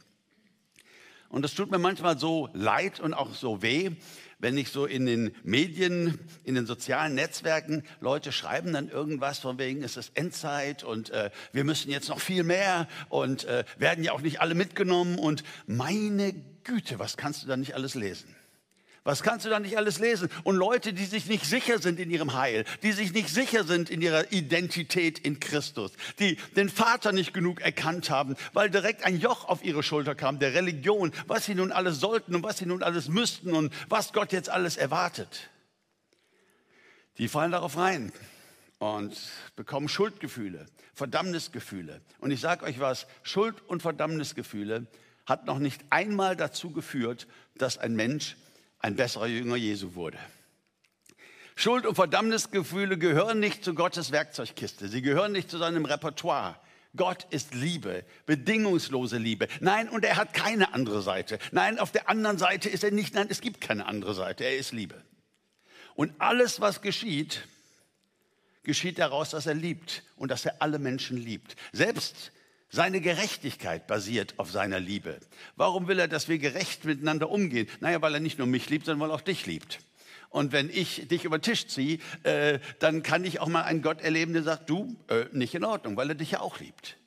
Und 1.29 1.44
das 1.44 1.53
tut 1.53 1.70
mir 1.70 1.79
manchmal 1.79 2.17
so 2.17 2.50
leid 2.53 3.00
und 3.00 3.13
auch 3.13 3.34
so 3.36 3.62
weh, 3.62 3.91
wenn 4.39 4.58
ich 4.58 4.69
so 4.69 4.86
in 4.86 5.05
den 5.05 5.36
Medien, 5.43 6.19
in 6.43 6.55
den 6.55 6.65
sozialen 6.65 7.13
Netzwerken, 7.13 7.84
Leute 8.00 8.31
schreiben 8.31 8.74
dann 8.74 8.89
irgendwas 8.89 9.39
von 9.39 9.60
wegen, 9.60 9.84
es 9.84 9.98
ist 9.98 10.12
Endzeit 10.15 10.84
und 10.84 11.10
äh, 11.12 11.29
wir 11.51 11.65
müssen 11.65 11.91
jetzt 11.91 12.10
noch 12.10 12.19
viel 12.19 12.43
mehr 12.43 12.88
und 13.10 13.43
äh, 13.43 13.65
werden 13.77 14.03
ja 14.03 14.13
auch 14.13 14.22
nicht 14.22 14.41
alle 14.41 14.55
mitgenommen 14.55 15.19
und 15.19 15.43
meine 15.67 16.34
Güte, 16.63 17.00
was 17.00 17.17
kannst 17.17 17.43
du 17.43 17.48
da 17.48 17.58
nicht 17.58 17.75
alles 17.75 17.96
lesen? 17.96 18.36
Was 19.10 19.24
kannst 19.24 19.44
du 19.44 19.50
da 19.50 19.60
nicht 19.60 19.75
alles 19.75 19.98
lesen? 19.98 20.30
Und 20.44 20.56
Leute, 20.56 20.94
die 20.94 21.06
sich 21.06 21.25
nicht 21.25 21.44
sicher 21.44 21.80
sind 21.80 22.00
in 22.00 22.12
ihrem 22.12 22.36
Heil, 22.36 22.63
die 22.84 22.92
sich 22.92 23.12
nicht 23.12 23.30
sicher 23.30 23.63
sind 23.63 23.89
in 23.89 24.04
ihrer 24.04 24.32
Identität 24.32 25.18
in 25.18 25.39
Christus, 25.39 25.94
die 26.20 26.36
den 26.56 26.70
Vater 26.70 27.12
nicht 27.12 27.34
genug 27.34 27.60
erkannt 27.60 28.12
haben, 28.12 28.36
weil 28.54 28.70
direkt 28.70 29.06
ein 29.06 29.20
Joch 29.20 29.46
auf 29.46 29.63
ihre 29.66 29.82
Schulter 29.82 30.13
kam, 30.13 30.38
der 30.38 30.54
Religion, 30.54 31.12
was 31.25 31.46
sie 31.46 31.56
nun 31.56 31.72
alles 31.72 32.00
sollten 32.00 32.36
und 32.36 32.44
was 32.44 32.60
sie 32.60 32.68
nun 32.68 32.84
alles 32.84 33.08
müssten 33.08 33.56
und 33.56 33.74
was 33.88 34.13
Gott 34.13 34.32
jetzt 34.32 34.51
alles 34.51 34.78
erwartet. 34.78 35.50
Die 37.18 37.30
fallen 37.30 37.51
darauf 37.51 37.78
rein 37.78 38.12
und 38.78 39.18
bekommen 39.56 39.89
Schuldgefühle, 39.89 40.68
Verdammnisgefühle. 40.94 42.01
Und 42.20 42.30
ich 42.30 42.42
sage 42.42 42.63
euch 42.63 42.80
was, 42.80 43.08
Schuld 43.24 43.60
und 43.68 43.82
Verdammnisgefühle 43.82 44.86
hat 45.25 45.48
noch 45.48 45.58
nicht 45.58 45.82
einmal 45.89 46.36
dazu 46.36 46.70
geführt, 46.70 47.25
dass 47.56 47.80
ein 47.80 47.96
Mensch 47.96 48.36
ein 48.79 48.95
besserer 48.95 49.27
Jünger 49.27 49.55
Jesu 49.55 49.95
wurde. 49.95 50.17
Schuld 51.55 51.86
und 51.86 51.95
Verdammnisgefühle 51.95 52.98
gehören 52.98 53.39
nicht 53.39 53.63
zu 53.63 53.74
Gottes 53.74 54.12
Werkzeugkiste. 54.12 54.88
Sie 54.88 55.01
gehören 55.01 55.33
nicht 55.33 55.51
zu 55.51 55.57
seinem 55.57 55.86
Repertoire. 55.86 56.55
Gott 56.95 57.27
ist 57.29 57.53
Liebe, 57.53 58.05
bedingungslose 58.25 59.17
Liebe. 59.17 59.48
Nein, 59.59 59.89
und 59.89 60.05
er 60.05 60.15
hat 60.15 60.33
keine 60.33 60.74
andere 60.74 61.01
Seite. 61.01 61.38
Nein, 61.51 61.77
auf 61.77 61.91
der 61.91 62.09
anderen 62.09 62.38
Seite 62.38 62.69
ist 62.69 62.83
er 62.83 62.91
nicht. 62.91 63.13
Nein, 63.13 63.27
es 63.29 63.41
gibt 63.41 63.62
keine 63.62 63.86
andere 63.86 64.13
Seite. 64.13 64.45
Er 64.45 64.57
ist 64.57 64.71
Liebe. 64.71 65.03
Und 65.95 66.13
alles, 66.19 66.62
was 66.62 66.81
geschieht, 66.81 67.48
geschieht 68.63 68.98
daraus, 68.98 69.31
dass 69.31 69.45
er 69.45 69.53
liebt 69.53 70.03
und 70.15 70.31
dass 70.31 70.45
er 70.45 70.62
alle 70.62 70.79
Menschen 70.79 71.17
liebt. 71.17 71.55
Selbst 71.74 72.31
Seine 72.72 73.02
Gerechtigkeit 73.02 73.88
basiert 73.88 74.36
auf 74.38 74.52
seiner 74.52 74.80
Liebe. 74.80 75.20
Warum 75.56 75.88
will 75.88 75.98
er, 75.98 76.08
dass 76.08 76.28
wir 76.30 76.38
gerecht 76.38 76.86
miteinander 76.86 77.30
umgehen? 77.30 77.68
Naja, 77.80 78.02
weil 78.02 78.14
er 78.14 78.20
nicht 78.20 78.38
nur 78.38 78.46
mich 78.46 78.70
liebt, 78.70 78.86
sondern 78.86 79.02
weil 79.02 79.12
er 79.12 79.16
auch 79.16 79.22
dich 79.22 79.48
liebt. 79.48 79.80
Und 80.30 80.52
wenn 80.52 80.70
ich 80.70 81.08
dich 81.08 81.26
über 81.26 81.40
den 81.40 81.42
Tisch 81.42 81.66
ziehe, 81.66 81.98
äh, 82.22 82.60
dann 82.78 83.02
kann 83.02 83.26
ich 83.26 83.40
auch 83.40 83.48
mal 83.48 83.64
einen 83.64 83.82
Gott 83.82 84.02
erleben, 84.02 84.34
der 84.34 84.44
sagt, 84.44 84.70
du, 84.70 84.96
äh, 85.08 85.26
nicht 85.32 85.56
in 85.56 85.66
Ordnung, 85.66 85.98
weil 85.98 86.10
er 86.10 86.16
dich 86.16 86.32
ja 86.32 86.42
auch 86.42 86.60
liebt. 86.60 86.98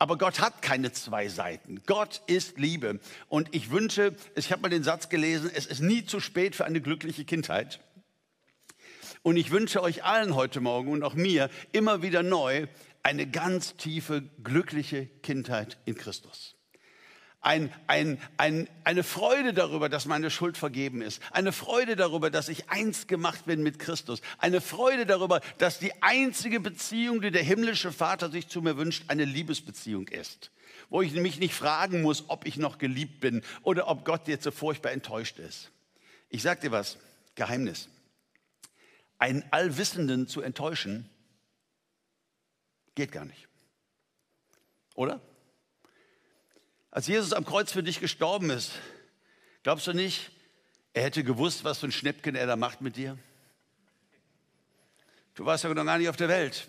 Aber 0.00 0.18
Gott 0.18 0.40
hat 0.40 0.62
keine 0.62 0.92
zwei 0.92 1.28
Seiten. 1.28 1.82
Gott 1.86 2.22
ist 2.26 2.58
Liebe. 2.58 2.98
Und 3.28 3.54
ich 3.54 3.70
wünsche, 3.70 4.16
ich 4.34 4.50
habe 4.50 4.62
mal 4.62 4.70
den 4.70 4.82
Satz 4.82 5.08
gelesen, 5.08 5.50
es 5.54 5.66
ist 5.66 5.80
nie 5.80 6.04
zu 6.04 6.18
spät 6.18 6.56
für 6.56 6.64
eine 6.64 6.80
glückliche 6.80 7.24
Kindheit. 7.24 7.78
Und 9.22 9.36
ich 9.36 9.50
wünsche 9.50 9.82
euch 9.82 10.02
allen 10.02 10.34
heute 10.34 10.60
Morgen 10.60 10.90
und 10.90 11.02
auch 11.02 11.12
mir 11.12 11.50
immer 11.72 12.00
wieder 12.00 12.22
neu, 12.22 12.66
eine 13.02 13.26
ganz 13.26 13.76
tiefe, 13.76 14.22
glückliche 14.42 15.06
Kindheit 15.06 15.78
in 15.84 15.94
Christus. 15.94 16.56
Ein, 17.42 17.72
ein, 17.86 18.20
ein, 18.36 18.68
eine 18.84 19.02
Freude 19.02 19.54
darüber, 19.54 19.88
dass 19.88 20.04
meine 20.04 20.30
Schuld 20.30 20.58
vergeben 20.58 21.00
ist. 21.00 21.22
Eine 21.30 21.52
Freude 21.52 21.96
darüber, 21.96 22.30
dass 22.30 22.50
ich 22.50 22.68
eins 22.68 23.06
gemacht 23.06 23.46
bin 23.46 23.62
mit 23.62 23.78
Christus. 23.78 24.20
Eine 24.36 24.60
Freude 24.60 25.06
darüber, 25.06 25.40
dass 25.56 25.78
die 25.78 26.02
einzige 26.02 26.60
Beziehung, 26.60 27.22
die 27.22 27.30
der 27.30 27.42
himmlische 27.42 27.92
Vater 27.92 28.30
sich 28.30 28.48
zu 28.48 28.60
mir 28.60 28.76
wünscht, 28.76 29.04
eine 29.08 29.24
Liebesbeziehung 29.24 30.08
ist. 30.08 30.50
Wo 30.90 31.00
ich 31.00 31.14
mich 31.14 31.38
nicht 31.38 31.54
fragen 31.54 32.02
muss, 32.02 32.28
ob 32.28 32.46
ich 32.46 32.58
noch 32.58 32.76
geliebt 32.76 33.20
bin 33.20 33.42
oder 33.62 33.88
ob 33.88 34.04
Gott 34.04 34.28
jetzt 34.28 34.44
so 34.44 34.50
furchtbar 34.50 34.92
enttäuscht 34.92 35.38
ist. 35.38 35.70
Ich 36.28 36.42
sag 36.42 36.60
dir 36.60 36.72
was, 36.72 36.98
Geheimnis. 37.36 37.88
Einen 39.18 39.44
Allwissenden 39.50 40.26
zu 40.26 40.42
enttäuschen, 40.42 41.08
Geht 42.94 43.12
gar 43.12 43.24
nicht. 43.24 43.48
Oder? 44.94 45.20
Als 46.90 47.06
Jesus 47.06 47.32
am 47.32 47.44
Kreuz 47.44 47.72
für 47.72 47.82
dich 47.82 48.00
gestorben 48.00 48.50
ist, 48.50 48.72
glaubst 49.62 49.86
du 49.86 49.92
nicht, 49.92 50.32
er 50.92 51.04
hätte 51.04 51.22
gewusst, 51.22 51.62
was 51.62 51.78
für 51.78 51.86
ein 51.86 51.92
Schnäppchen 51.92 52.34
er 52.34 52.46
da 52.46 52.56
macht 52.56 52.80
mit 52.80 52.96
dir? 52.96 53.16
Du 55.34 55.44
warst 55.44 55.64
ja 55.64 55.72
noch 55.72 55.84
gar 55.84 55.98
nicht 55.98 56.08
auf 56.08 56.16
der 56.16 56.28
Welt. 56.28 56.68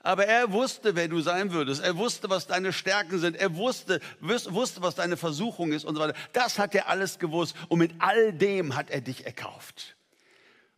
Aber 0.00 0.26
er 0.26 0.50
wusste, 0.50 0.96
wer 0.96 1.06
du 1.06 1.20
sein 1.20 1.52
würdest. 1.52 1.80
Er 1.80 1.96
wusste, 1.96 2.28
was 2.28 2.48
deine 2.48 2.72
Stärken 2.72 3.20
sind. 3.20 3.36
Er 3.36 3.54
wusste, 3.54 4.00
wusste, 4.20 4.82
was 4.82 4.96
deine 4.96 5.16
Versuchung 5.16 5.72
ist 5.72 5.84
und 5.84 5.94
so 5.94 6.00
weiter. 6.00 6.18
Das 6.32 6.58
hat 6.58 6.74
er 6.74 6.88
alles 6.88 7.20
gewusst. 7.20 7.54
Und 7.68 7.78
mit 7.78 7.92
all 8.00 8.32
dem 8.32 8.74
hat 8.74 8.90
er 8.90 9.00
dich 9.00 9.24
erkauft. 9.24 9.96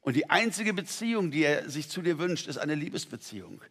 Und 0.03 0.15
die 0.15 0.29
einzige 0.29 0.75
Beziehung, 0.75 1.31
die 1.31 1.45
er 1.45 1.71
sich 1.71 1.89
zu 1.89 2.03
dir 2.03 2.19
wünscht, 2.19 2.47
ist 2.47 2.59
eine 2.59 2.75
Liebesbeziehung. 2.75 3.63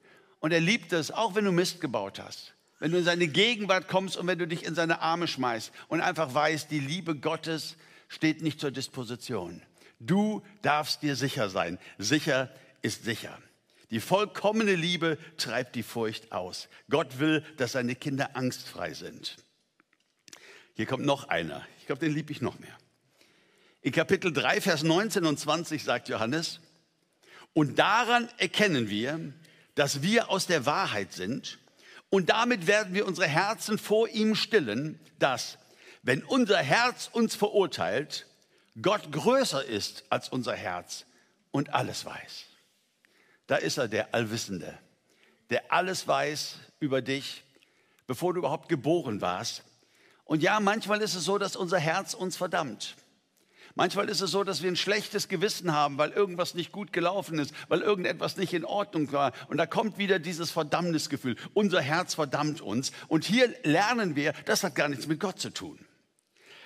Und 0.43 0.51
er 0.51 0.59
liebt 0.59 0.91
es, 0.91 1.09
auch 1.09 1.35
wenn 1.35 1.45
du 1.45 1.53
Mist 1.53 1.79
gebaut 1.79 2.19
hast. 2.19 2.53
Wenn 2.79 2.91
du 2.91 2.97
in 2.97 3.05
seine 3.05 3.29
Gegenwart 3.29 3.87
kommst 3.87 4.17
und 4.17 4.27
wenn 4.27 4.37
du 4.37 4.45
dich 4.45 4.65
in 4.65 4.75
seine 4.75 4.99
Arme 4.99 5.25
schmeißt 5.25 5.71
und 5.87 6.01
einfach 6.01 6.33
weißt, 6.33 6.69
die 6.69 6.81
Liebe 6.81 7.15
Gottes 7.15 7.77
steht 8.09 8.41
nicht 8.41 8.59
zur 8.59 8.69
Disposition. 8.69 9.61
Du 10.01 10.43
darfst 10.61 11.01
dir 11.01 11.15
sicher 11.15 11.49
sein. 11.49 11.79
Sicher 11.97 12.53
ist 12.81 13.05
sicher. 13.05 13.39
Die 13.89 14.01
vollkommene 14.01 14.75
Liebe 14.75 15.17
treibt 15.37 15.75
die 15.75 15.83
Furcht 15.83 16.33
aus. 16.33 16.67
Gott 16.89 17.19
will, 17.19 17.45
dass 17.55 17.71
seine 17.71 17.95
Kinder 17.95 18.35
angstfrei 18.35 18.93
sind. 18.93 19.37
Hier 20.75 20.87
kommt 20.87 21.05
noch 21.05 21.29
einer. 21.29 21.65
Ich 21.79 21.85
glaube, 21.85 22.05
den 22.05 22.13
liebe 22.13 22.33
ich 22.33 22.41
noch 22.41 22.59
mehr. 22.59 22.77
In 23.81 23.93
Kapitel 23.93 24.33
3, 24.33 24.59
Vers 24.59 24.83
19 24.83 25.25
und 25.25 25.39
20 25.39 25.85
sagt 25.85 26.09
Johannes, 26.09 26.59
und 27.53 27.79
daran 27.79 28.27
erkennen 28.39 28.89
wir, 28.89 29.31
dass 29.75 30.01
wir 30.01 30.29
aus 30.29 30.47
der 30.47 30.65
Wahrheit 30.65 31.13
sind 31.13 31.59
und 32.09 32.29
damit 32.29 32.67
werden 32.67 32.93
wir 32.93 33.07
unsere 33.07 33.27
Herzen 33.27 33.77
vor 33.79 34.07
ihm 34.07 34.35
stillen, 34.35 34.99
dass, 35.17 35.57
wenn 36.03 36.23
unser 36.23 36.59
Herz 36.59 37.09
uns 37.11 37.33
verurteilt, 37.33 38.27
Gott 38.81 39.11
größer 39.11 39.65
ist 39.65 40.03
als 40.09 40.29
unser 40.29 40.55
Herz 40.55 41.05
und 41.51 41.73
alles 41.73 42.05
weiß. 42.05 42.45
Da 43.47 43.55
ist 43.55 43.77
er, 43.77 43.87
der 43.87 44.13
Allwissende, 44.13 44.77
der 45.49 45.71
alles 45.71 46.07
weiß 46.07 46.57
über 46.79 47.01
dich, 47.01 47.43
bevor 48.07 48.33
du 48.33 48.39
überhaupt 48.39 48.69
geboren 48.69 49.21
warst. 49.21 49.63
Und 50.23 50.43
ja, 50.43 50.59
manchmal 50.59 51.01
ist 51.01 51.15
es 51.15 51.25
so, 51.25 51.37
dass 51.37 51.55
unser 51.55 51.79
Herz 51.79 52.13
uns 52.13 52.37
verdammt. 52.37 52.95
Manchmal 53.75 54.07
ist 54.09 54.21
es 54.21 54.29
so, 54.29 54.43
dass 54.43 54.61
wir 54.61 54.69
ein 54.69 54.75
schlechtes 54.75 55.27
Gewissen 55.27 55.73
haben, 55.73 55.97
weil 55.97 56.11
irgendwas 56.11 56.53
nicht 56.53 56.71
gut 56.71 56.93
gelaufen 56.93 57.39
ist, 57.39 57.55
weil 57.69 57.81
irgendetwas 57.81 58.37
nicht 58.37 58.53
in 58.53 58.65
Ordnung 58.65 59.11
war. 59.11 59.33
Und 59.47 59.57
da 59.57 59.65
kommt 59.65 59.97
wieder 59.97 60.19
dieses 60.19 60.51
Verdammnisgefühl. 60.51 61.37
Unser 61.55 61.81
Herz 61.81 62.13
verdammt 62.13 62.61
uns. 62.61 62.91
Und 63.07 63.25
hier 63.25 63.53
lernen 63.63 64.15
wir, 64.15 64.33
das 64.45 64.63
hat 64.63 64.75
gar 64.75 64.89
nichts 64.89 65.07
mit 65.07 65.19
Gott 65.19 65.39
zu 65.39 65.49
tun. 65.49 65.83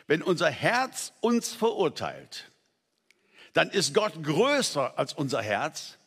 Wenn 0.07 0.21
unser 0.21 0.49
Herz 0.49 1.13
uns 1.21 1.53
verurteilt, 1.53 2.51
dann 3.53 3.69
ist 3.69 3.93
Gott 3.93 4.21
größer 4.23 4.99
als 4.99 5.13
unser 5.13 5.41
Herz 5.41 5.97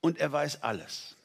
und 0.00 0.18
er 0.18 0.32
weiß 0.32 0.62
alles. 0.62 1.16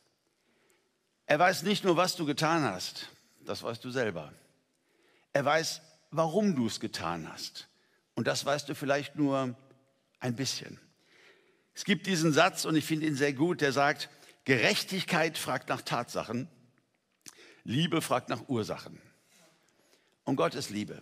Er 1.26 1.40
weiß 1.40 1.64
nicht 1.64 1.86
nur, 1.86 1.96
was 1.96 2.18
du 2.18 2.26
getan 2.26 2.64
hast, 2.64 3.10
das 3.46 3.64
weißt 3.64 3.84
du 3.84 3.90
selber. 3.90 4.34
Er 5.32 5.46
weiß, 5.46 5.82
warum 6.12 6.56
du 6.56 6.68
es 6.68 6.82
getan 6.82 7.32
hast. 7.32 7.68
Und 8.16 8.28
das 8.28 8.46
weißt 8.46 8.70
du 8.70 8.76
vielleicht 8.76 9.16
nur 9.16 9.56
ein 10.20 10.36
bisschen. 10.36 10.80
Es 11.74 11.86
gibt 11.86 12.06
diesen 12.06 12.34
Satz, 12.34 12.66
und 12.66 12.76
ich 12.76 12.86
finde 12.86 13.08
ihn 13.08 13.16
sehr 13.16 13.34
gut, 13.34 13.62
der 13.62 13.72
sagt, 13.72 14.10
Gerechtigkeit 14.46 15.38
fragt 15.38 15.70
nach 15.70 15.82
Tatsachen, 15.82 16.48
Liebe 17.64 18.02
fragt 18.02 18.30
nach 18.30 18.48
Ursachen. 18.50 19.02
Und 20.26 20.36
Gott 20.36 20.54
ist 20.54 20.70
Liebe. 20.70 21.02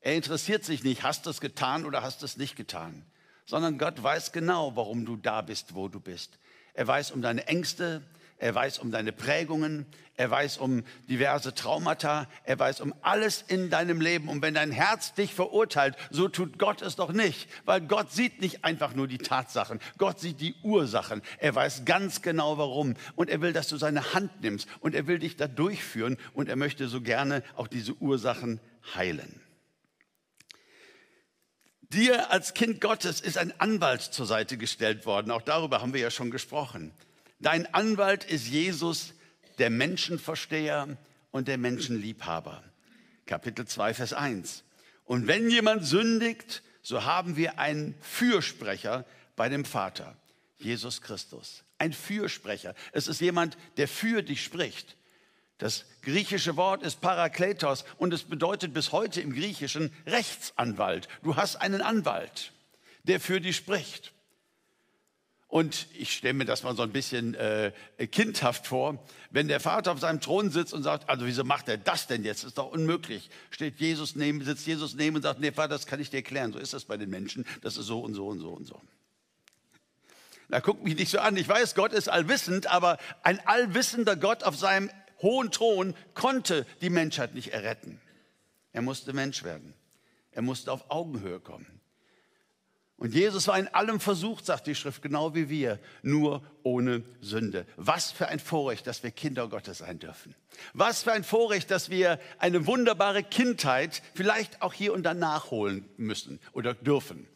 Er 0.00 0.14
interessiert 0.14 0.64
sich 0.64 0.84
nicht, 0.84 1.02
hast 1.02 1.26
du 1.26 1.30
es 1.30 1.40
getan 1.40 1.84
oder 1.84 2.02
hast 2.02 2.22
du 2.22 2.26
es 2.26 2.36
nicht 2.36 2.56
getan, 2.56 3.04
sondern 3.44 3.78
Gott 3.78 4.02
weiß 4.02 4.32
genau, 4.32 4.76
warum 4.76 5.04
du 5.04 5.16
da 5.16 5.42
bist, 5.42 5.74
wo 5.74 5.88
du 5.88 6.00
bist. 6.00 6.38
Er 6.72 6.86
weiß 6.86 7.10
um 7.10 7.20
deine 7.20 7.46
Ängste, 7.48 8.02
er 8.40 8.54
weiß 8.54 8.78
um 8.78 8.90
deine 8.90 9.12
Prägungen, 9.12 9.84
er 10.16 10.30
weiß 10.30 10.56
um 10.58 10.82
diverse 11.08 11.54
Traumata, 11.54 12.26
er 12.44 12.58
weiß 12.58 12.80
um 12.80 12.94
alles 13.02 13.44
in 13.46 13.68
deinem 13.68 14.00
Leben. 14.00 14.28
Und 14.28 14.40
wenn 14.40 14.54
dein 14.54 14.70
Herz 14.70 15.12
dich 15.12 15.34
verurteilt, 15.34 15.94
so 16.10 16.26
tut 16.26 16.58
Gott 16.58 16.80
es 16.80 16.96
doch 16.96 17.12
nicht, 17.12 17.48
weil 17.66 17.82
Gott 17.82 18.10
sieht 18.10 18.40
nicht 18.40 18.64
einfach 18.64 18.94
nur 18.94 19.08
die 19.08 19.18
Tatsachen, 19.18 19.78
Gott 19.98 20.20
sieht 20.20 20.40
die 20.40 20.54
Ursachen. 20.62 21.20
Er 21.38 21.54
weiß 21.54 21.84
ganz 21.84 22.22
genau 22.22 22.56
warum 22.56 22.94
und 23.14 23.28
er 23.28 23.42
will, 23.42 23.52
dass 23.52 23.68
du 23.68 23.76
seine 23.76 24.14
Hand 24.14 24.40
nimmst 24.40 24.68
und 24.80 24.94
er 24.94 25.06
will 25.06 25.18
dich 25.18 25.36
da 25.36 25.46
durchführen 25.46 26.16
und 26.32 26.48
er 26.48 26.56
möchte 26.56 26.88
so 26.88 27.02
gerne 27.02 27.42
auch 27.56 27.68
diese 27.68 27.92
Ursachen 27.94 28.58
heilen. 28.94 29.40
Dir 31.82 32.30
als 32.30 32.54
Kind 32.54 32.80
Gottes 32.80 33.20
ist 33.20 33.36
ein 33.36 33.52
Anwalt 33.60 34.00
zur 34.00 34.24
Seite 34.24 34.56
gestellt 34.56 35.04
worden. 35.04 35.30
Auch 35.30 35.42
darüber 35.42 35.82
haben 35.82 35.92
wir 35.92 36.00
ja 36.00 36.10
schon 36.10 36.30
gesprochen. 36.30 36.94
Dein 37.40 37.72
Anwalt 37.74 38.24
ist 38.24 38.48
Jesus, 38.48 39.14
der 39.58 39.70
Menschenversteher 39.70 40.98
und 41.30 41.48
der 41.48 41.56
Menschenliebhaber. 41.56 42.62
Kapitel 43.24 43.66
2, 43.66 43.94
Vers 43.94 44.12
1. 44.12 44.62
Und 45.06 45.26
wenn 45.26 45.50
jemand 45.50 45.86
sündigt, 45.86 46.62
so 46.82 47.04
haben 47.04 47.36
wir 47.36 47.58
einen 47.58 47.94
Fürsprecher 48.02 49.06
bei 49.36 49.48
dem 49.48 49.64
Vater, 49.64 50.16
Jesus 50.58 51.00
Christus. 51.00 51.64
Ein 51.78 51.94
Fürsprecher. 51.94 52.74
Es 52.92 53.08
ist 53.08 53.22
jemand, 53.22 53.56
der 53.78 53.88
für 53.88 54.22
dich 54.22 54.44
spricht. 54.44 54.96
Das 55.56 55.86
griechische 56.02 56.56
Wort 56.56 56.82
ist 56.82 57.00
Parakletos 57.00 57.84
und 57.96 58.12
es 58.12 58.24
bedeutet 58.24 58.74
bis 58.74 58.92
heute 58.92 59.22
im 59.22 59.32
Griechischen 59.32 59.92
Rechtsanwalt. 60.06 61.08
Du 61.22 61.36
hast 61.36 61.56
einen 61.56 61.80
Anwalt, 61.80 62.52
der 63.04 63.18
für 63.18 63.40
dich 63.40 63.56
spricht. 63.56 64.12
Und 65.50 65.88
ich 65.98 66.12
stelle 66.12 66.34
mir 66.34 66.44
das 66.44 66.62
mal 66.62 66.76
so 66.76 66.82
ein 66.82 66.92
bisschen 66.92 67.34
äh, 67.34 67.72
kindhaft 68.12 68.68
vor, 68.68 69.04
wenn 69.30 69.48
der 69.48 69.58
Vater 69.58 69.90
auf 69.90 69.98
seinem 69.98 70.20
Thron 70.20 70.52
sitzt 70.52 70.72
und 70.72 70.84
sagt, 70.84 71.08
also 71.10 71.26
wieso 71.26 71.42
macht 71.42 71.68
er 71.68 71.76
das 71.76 72.06
denn 72.06 72.22
jetzt? 72.22 72.44
Das 72.44 72.50
ist 72.50 72.58
doch 72.58 72.70
unmöglich. 72.70 73.30
Steht 73.50 73.80
Jesus 73.80 74.14
neben, 74.14 74.44
sitzt 74.44 74.64
Jesus 74.64 74.94
neben 74.94 75.16
und 75.16 75.22
sagt, 75.22 75.40
nee 75.40 75.50
Vater, 75.50 75.70
das 75.70 75.86
kann 75.86 75.98
ich 75.98 76.08
dir 76.08 76.18
erklären. 76.18 76.52
So 76.52 76.60
ist 76.60 76.72
das 76.72 76.84
bei 76.84 76.96
den 76.96 77.10
Menschen. 77.10 77.44
Das 77.62 77.76
ist 77.76 77.86
so 77.86 77.98
und 77.98 78.14
so 78.14 78.28
und 78.28 78.38
so 78.38 78.50
und 78.50 78.64
so. 78.64 78.80
Na, 80.48 80.60
guck 80.60 80.84
mich 80.84 80.94
nicht 80.94 81.10
so 81.10 81.18
an. 81.18 81.36
Ich 81.36 81.48
weiß, 81.48 81.74
Gott 81.74 81.92
ist 81.92 82.08
allwissend, 82.08 82.68
aber 82.68 82.98
ein 83.24 83.40
allwissender 83.44 84.14
Gott 84.14 84.44
auf 84.44 84.56
seinem 84.56 84.88
hohen 85.20 85.50
Thron 85.50 85.94
konnte 86.14 86.64
die 86.80 86.90
Menschheit 86.90 87.34
nicht 87.34 87.52
erretten. 87.52 88.00
Er 88.72 88.82
musste 88.82 89.12
Mensch 89.12 89.42
werden. 89.42 89.74
Er 90.30 90.42
musste 90.42 90.70
auf 90.70 90.92
Augenhöhe 90.92 91.40
kommen. 91.40 91.79
Und 93.00 93.14
Jesus 93.14 93.48
war 93.48 93.58
in 93.58 93.66
allem 93.68 93.98
versucht, 93.98 94.44
sagt 94.44 94.66
die 94.66 94.74
Schrift, 94.74 95.00
genau 95.00 95.34
wie 95.34 95.48
wir, 95.48 95.78
nur 96.02 96.42
ohne 96.62 97.02
Sünde. 97.22 97.64
Was 97.76 98.12
für 98.12 98.28
ein 98.28 98.38
Vorrecht, 98.38 98.86
dass 98.86 99.02
wir 99.02 99.10
Kinder 99.10 99.48
Gottes 99.48 99.78
sein 99.78 99.98
dürfen. 99.98 100.34
Was 100.74 101.02
für 101.02 101.12
ein 101.12 101.24
Vorrecht, 101.24 101.70
dass 101.70 101.88
wir 101.88 102.20
eine 102.38 102.66
wunderbare 102.66 103.22
Kindheit 103.22 104.02
vielleicht 104.14 104.60
auch 104.60 104.74
hier 104.74 104.92
und 104.92 105.02
da 105.04 105.14
nachholen 105.14 105.88
müssen 105.96 106.40
oder 106.52 106.74
dürfen. 106.74 107.26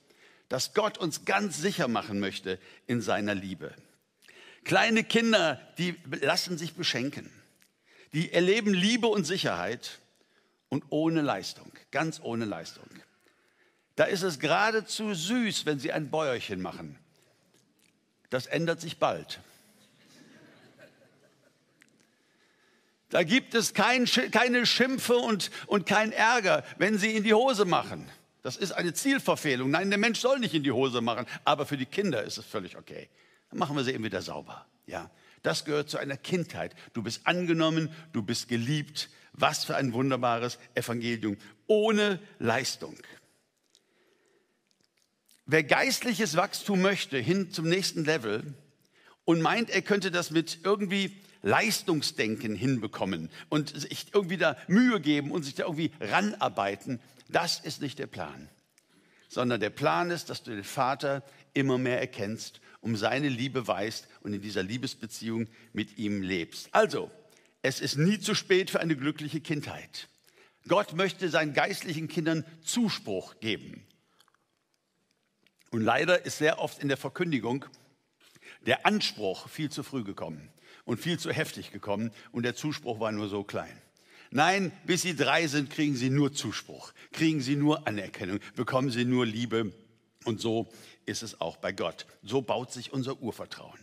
Dass 0.51 0.75
Gott 0.75 0.99
uns 0.99 1.25
ganz 1.25 1.57
sicher 1.57 1.89
machen 1.89 2.21
möchte 2.21 2.59
in 2.87 3.01
seiner 3.01 3.35
Liebe. 3.35 3.75
Kleine 4.65 5.03
Kinder, 5.03 5.59
die 5.79 5.97
lassen 6.21 6.59
sich 6.59 6.75
beschenken. 6.75 7.31
die 8.15 8.33
erleben 8.33 8.73
Liebe 8.73 9.09
und 9.09 9.25
Sicherheit 9.25 9.99
und 10.69 10.85
ohne 10.91 11.21
Leistung, 11.21 11.73
ganz 11.91 12.21
ohne 12.23 12.45
Leistung. 12.45 12.89
Da 13.97 14.05
ist 14.05 14.23
es 14.23 14.39
geradezu 14.39 15.15
süß, 15.15 15.67
wenn 15.67 15.79
sie 15.79 15.93
ein 15.93 16.11
Bäuerchen 16.11 16.61
machen. 16.61 16.99
Das 18.31 18.47
ändert 18.47 18.81
sich 18.81 18.99
bald. 18.99 19.41
Da 23.11 23.23
gibt 23.23 23.55
es 23.55 23.75
kein, 23.75 24.07
keine 24.07 24.67
Schimpfe 24.67 25.17
und, 25.17 25.53
und 25.69 25.87
kein 25.87 26.11
Ärger, 26.11 26.65
wenn 26.79 26.99
sie 26.99 27.15
in 27.15 27.23
die 27.23 27.35
Hose 27.35 27.65
machen. 27.65 28.11
Das 28.43 28.57
ist 28.57 28.73
eine 28.73 28.93
Zielverfehlung. 28.93 29.71
Nein, 29.71 29.89
der 29.89 29.99
Mensch 29.99 30.19
soll 30.19 30.41
nicht 30.41 30.53
in 30.53 30.65
die 30.65 30.73
Hose 30.73 31.01
machen, 31.01 31.27
aber 31.45 31.65
für 31.65 31.77
die 31.77 31.87
Kinder 31.87 32.25
ist 32.25 32.39
es 32.39 32.45
völlig 32.45 32.77
okay. 32.77 33.09
Dann 33.51 33.61
machen 33.61 33.77
wir 33.77 33.85
sie 33.85 33.93
eben 33.93 34.03
wieder 34.03 34.21
sauber. 34.21 34.67
Ja, 34.87 35.11
das 35.43 35.65
gehört 35.65 35.89
zu 35.89 35.99
einer 35.99 36.17
Kindheit. 36.17 36.75
Du 36.93 37.05
bist 37.05 37.27
angenommen, 37.27 37.95
du 38.13 38.23
bist 38.23 38.49
geliebt. 38.49 39.11
Was 39.33 39.65
für 39.65 39.77
ein 39.77 39.93
wunderbares 39.93 40.59
Evangelium 40.75 41.37
ohne 41.67 42.19
Leistung. 42.39 42.97
Wer 45.47 45.63
geistliches 45.63 46.37
Wachstum 46.37 46.81
möchte, 46.81 47.19
hin 47.19 47.51
zum 47.51 47.69
nächsten 47.69 48.05
Level 48.05 48.55
und 49.27 49.43
meint, 49.43 49.69
er 49.69 49.83
könnte 49.83 50.11
das 50.11 50.31
mit 50.31 50.61
irgendwie 50.65 51.21
Leistungsdenken 51.43 52.55
hinbekommen 52.55 53.29
und 53.51 53.79
sich 53.79 54.07
irgendwie 54.15 54.39
da 54.39 54.57
Mühe 54.69 55.01
geben 55.01 55.31
und 55.31 55.43
sich 55.43 55.55
da 55.55 55.65
irgendwie 55.65 55.93
ranarbeiten, 56.01 56.99
das 57.29 57.61
ist 57.61 57.83
nicht 57.83 57.99
der 57.99 58.07
Plan. 58.07 58.49
Sondern 59.29 59.61
der 59.61 59.71
Plan 59.71 60.11
ist, 60.11 60.31
dass 60.31 60.43
du 60.43 60.53
den 60.53 60.65
Vater 60.65 61.23
immer 61.53 61.77
mehr 61.77 62.01
erkennst, 62.01 62.61
um 62.81 62.97
seine 62.97 63.29
Liebe 63.29 63.67
weißt 63.67 64.09
und 64.23 64.33
in 64.33 64.41
dieser 64.41 64.63
Liebesbeziehung 64.63 65.49
mit 65.75 65.99
ihm 65.99 66.23
lebst. 66.23 66.69
Also, 66.73 67.11
es 67.61 67.81
ist 67.81 67.99
nie 67.99 68.19
zu 68.19 68.35
spät 68.35 68.71
für 68.71 68.81
eine 68.81 68.97
glückliche 68.97 69.41
Kindheit. 69.41 70.09
Gott 70.69 70.95
möchte 70.95 71.29
seinen 71.29 71.53
geistlichen 71.53 72.09
Kindern 72.09 72.45
Zuspruch 72.63 73.39
geben. 73.41 73.87
Und 75.75 75.81
leider 75.81 76.25
ist 76.25 76.39
sehr 76.39 76.61
oft 76.61 76.79
in 76.79 76.87
der 76.87 76.97
Verkündigung 76.97 77.65
der 78.65 78.87
Anspruch 78.87 79.49
viel 79.49 79.73
zu 79.73 79.83
früh 79.83 80.05
gekommen 80.05 80.49
und 80.85 81.01
viel 81.01 81.19
zu 81.19 81.33
heftig 81.33 81.73
gekommen 81.73 82.13
und 82.31 82.45
der 82.45 82.55
Zuspruch 82.55 83.01
war 83.01 83.11
nur 83.11 83.29
so 83.29 83.43
klein. 83.43 83.77
Nein, 84.31 84.71
bis 84.87 85.03
sie 85.03 85.17
drei 85.17 85.49
sind, 85.49 85.71
kriegen 85.71 85.97
sie 85.97 86.11
nur 86.11 86.33
Zuspruch, 86.33 86.93
kriegen 87.11 87.41
sie 87.41 87.57
nur 87.57 87.89
Anerkennung, 87.89 88.39
bekommen 88.55 88.91
sie 88.91 89.05
nur 89.05 89.27
Liebe 89.27 89.73
und 90.23 90.41
so 90.41 90.73
ist 91.07 91.25
es 91.25 91.41
auch 91.41 91.57
bei 91.57 91.73
Gott. 91.73 92.07
So 92.23 92.41
baut 92.41 92.71
sich 92.71 92.93
unser 92.93 93.21
Urvertrauen. 93.21 93.81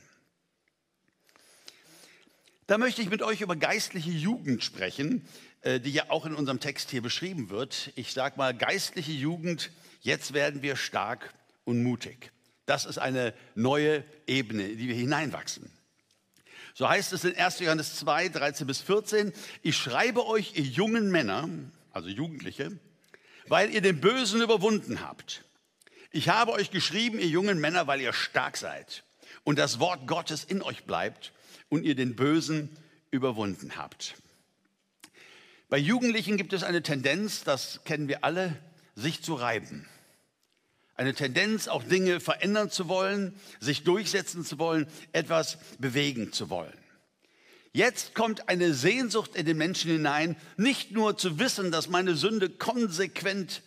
Da 2.68 2.78
möchte 2.78 3.02
ich 3.02 3.10
mit 3.10 3.22
euch 3.22 3.42
über 3.42 3.58
geistliche 3.58 4.12
Jugend 4.12 4.64
sprechen, 4.64 5.28
äh, 5.60 5.82
die 5.82 5.92
ja 5.92 6.06
auch 6.08 6.26
in 6.26 6.36
unserem 6.36 6.62
Text 6.62 6.90
hier 6.90 7.02
beschrieben 7.02 7.50
wird. 7.50 7.92
Ich 7.96 8.14
sage 8.14 8.38
mal, 8.38 8.54
geistliche 8.54 9.12
Jugend, 9.12 9.72
jetzt 10.00 10.32
werden 10.32 10.62
wir 10.62 10.78
stark 10.78 11.34
und 11.72 11.84
mutig. 11.84 12.32
Das 12.66 12.86
ist 12.86 13.00
eine 13.00 13.34
neue 13.56 14.04
Ebene, 14.28 14.68
in 14.68 14.78
die 14.78 14.88
wir 14.88 14.96
hineinwachsen. 14.96 15.72
So 16.74 16.88
heißt 16.88 17.12
es 17.14 17.24
in 17.24 17.36
1. 17.36 17.60
Johannes 17.60 17.96
2, 17.98 18.30
13 18.30 18.68
bis 18.68 18.82
14, 18.82 19.34
ich 19.62 19.76
schreibe 19.76 20.26
euch, 20.28 20.54
ihr 20.56 20.64
jungen 20.64 21.12
Männer, 21.12 21.50
also 21.92 22.08
Jugendliche, 22.08 22.72
weil 23.48 23.72
ihr 23.72 23.82
den 23.82 24.00
Bösen 24.00 24.42
überwunden 24.42 25.02
habt. 25.02 25.44
Ich 26.12 26.30
habe 26.30 26.52
euch 26.52 26.72
geschrieben, 26.72 27.20
ihr 27.20 27.28
jungen 27.28 27.60
Männer, 27.60 27.88
weil 27.88 28.00
ihr 28.00 28.14
stark 28.14 28.58
seid 28.58 29.04
und 29.44 29.58
das 29.58 29.80
Wort 29.80 30.08
Gottes 30.08 30.44
in 30.44 30.62
euch 30.62 30.84
bleibt 30.86 31.34
und 31.70 31.84
ihr 31.84 31.96
den 31.96 32.16
Bösen 32.16 32.70
überwunden 33.12 33.76
habt. 33.76 34.16
Bei 35.70 35.78
Jugendlichen 35.78 36.38
gibt 36.38 36.54
es 36.54 36.64
eine 36.64 36.84
Tendenz, 36.84 37.44
das 37.44 37.82
kennen 37.86 38.08
wir 38.08 38.24
alle, 38.24 38.58
sich 38.96 39.24
zu 39.24 39.34
reiben 39.34 39.88
eine 41.02 41.16
Tendenz, 41.16 41.68
auch 41.68 41.84
Dinge 41.84 42.20
verändern 42.20 42.70
zu 42.70 42.88
wollen, 42.88 43.34
sich 43.60 43.84
durchsetzen 43.84 44.46
zu 44.46 44.60
wollen, 44.60 44.86
etwas 45.14 45.58
bewegen 45.80 46.32
zu 46.32 46.52
wollen. 46.52 46.78
Jetzt 47.74 48.14
kommt 48.14 48.50
eine 48.50 48.76
Sehnsucht 48.76 49.36
in 49.36 49.48
den 49.48 49.58
Menschen 49.58 49.90
hinein, 49.90 50.36
nicht 50.58 50.92
nur 50.92 51.18
zu 51.18 51.40
wissen, 51.40 51.72
dass 51.72 51.90
meine 51.90 52.16
Sünde 52.16 52.50
konsequent 52.50 53.64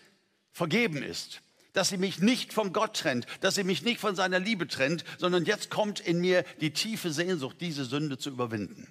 vergeben 0.53 1.03
ist, 1.03 1.41
dass 1.73 1.89
sie 1.89 1.97
mich 1.97 2.21
nicht 2.21 2.53
von 2.53 2.73
Gott 2.73 2.99
trennt, 2.99 3.27
dass 3.41 3.57
sie 3.57 3.65
mich 3.65 3.83
nicht 3.83 3.99
von 3.99 4.15
seiner 4.15 4.39
Liebe 4.39 4.69
trennt, 4.69 5.05
sondern 5.19 5.45
jetzt 5.45 5.71
kommt 5.71 5.99
in 5.99 6.21
mir 6.21 6.45
die 6.61 6.73
tiefe 6.73 7.11
Sehnsucht, 7.11 7.57
diese 7.61 7.85
Sünde 7.85 8.17
zu 8.17 8.31
überwinden. 8.31 8.87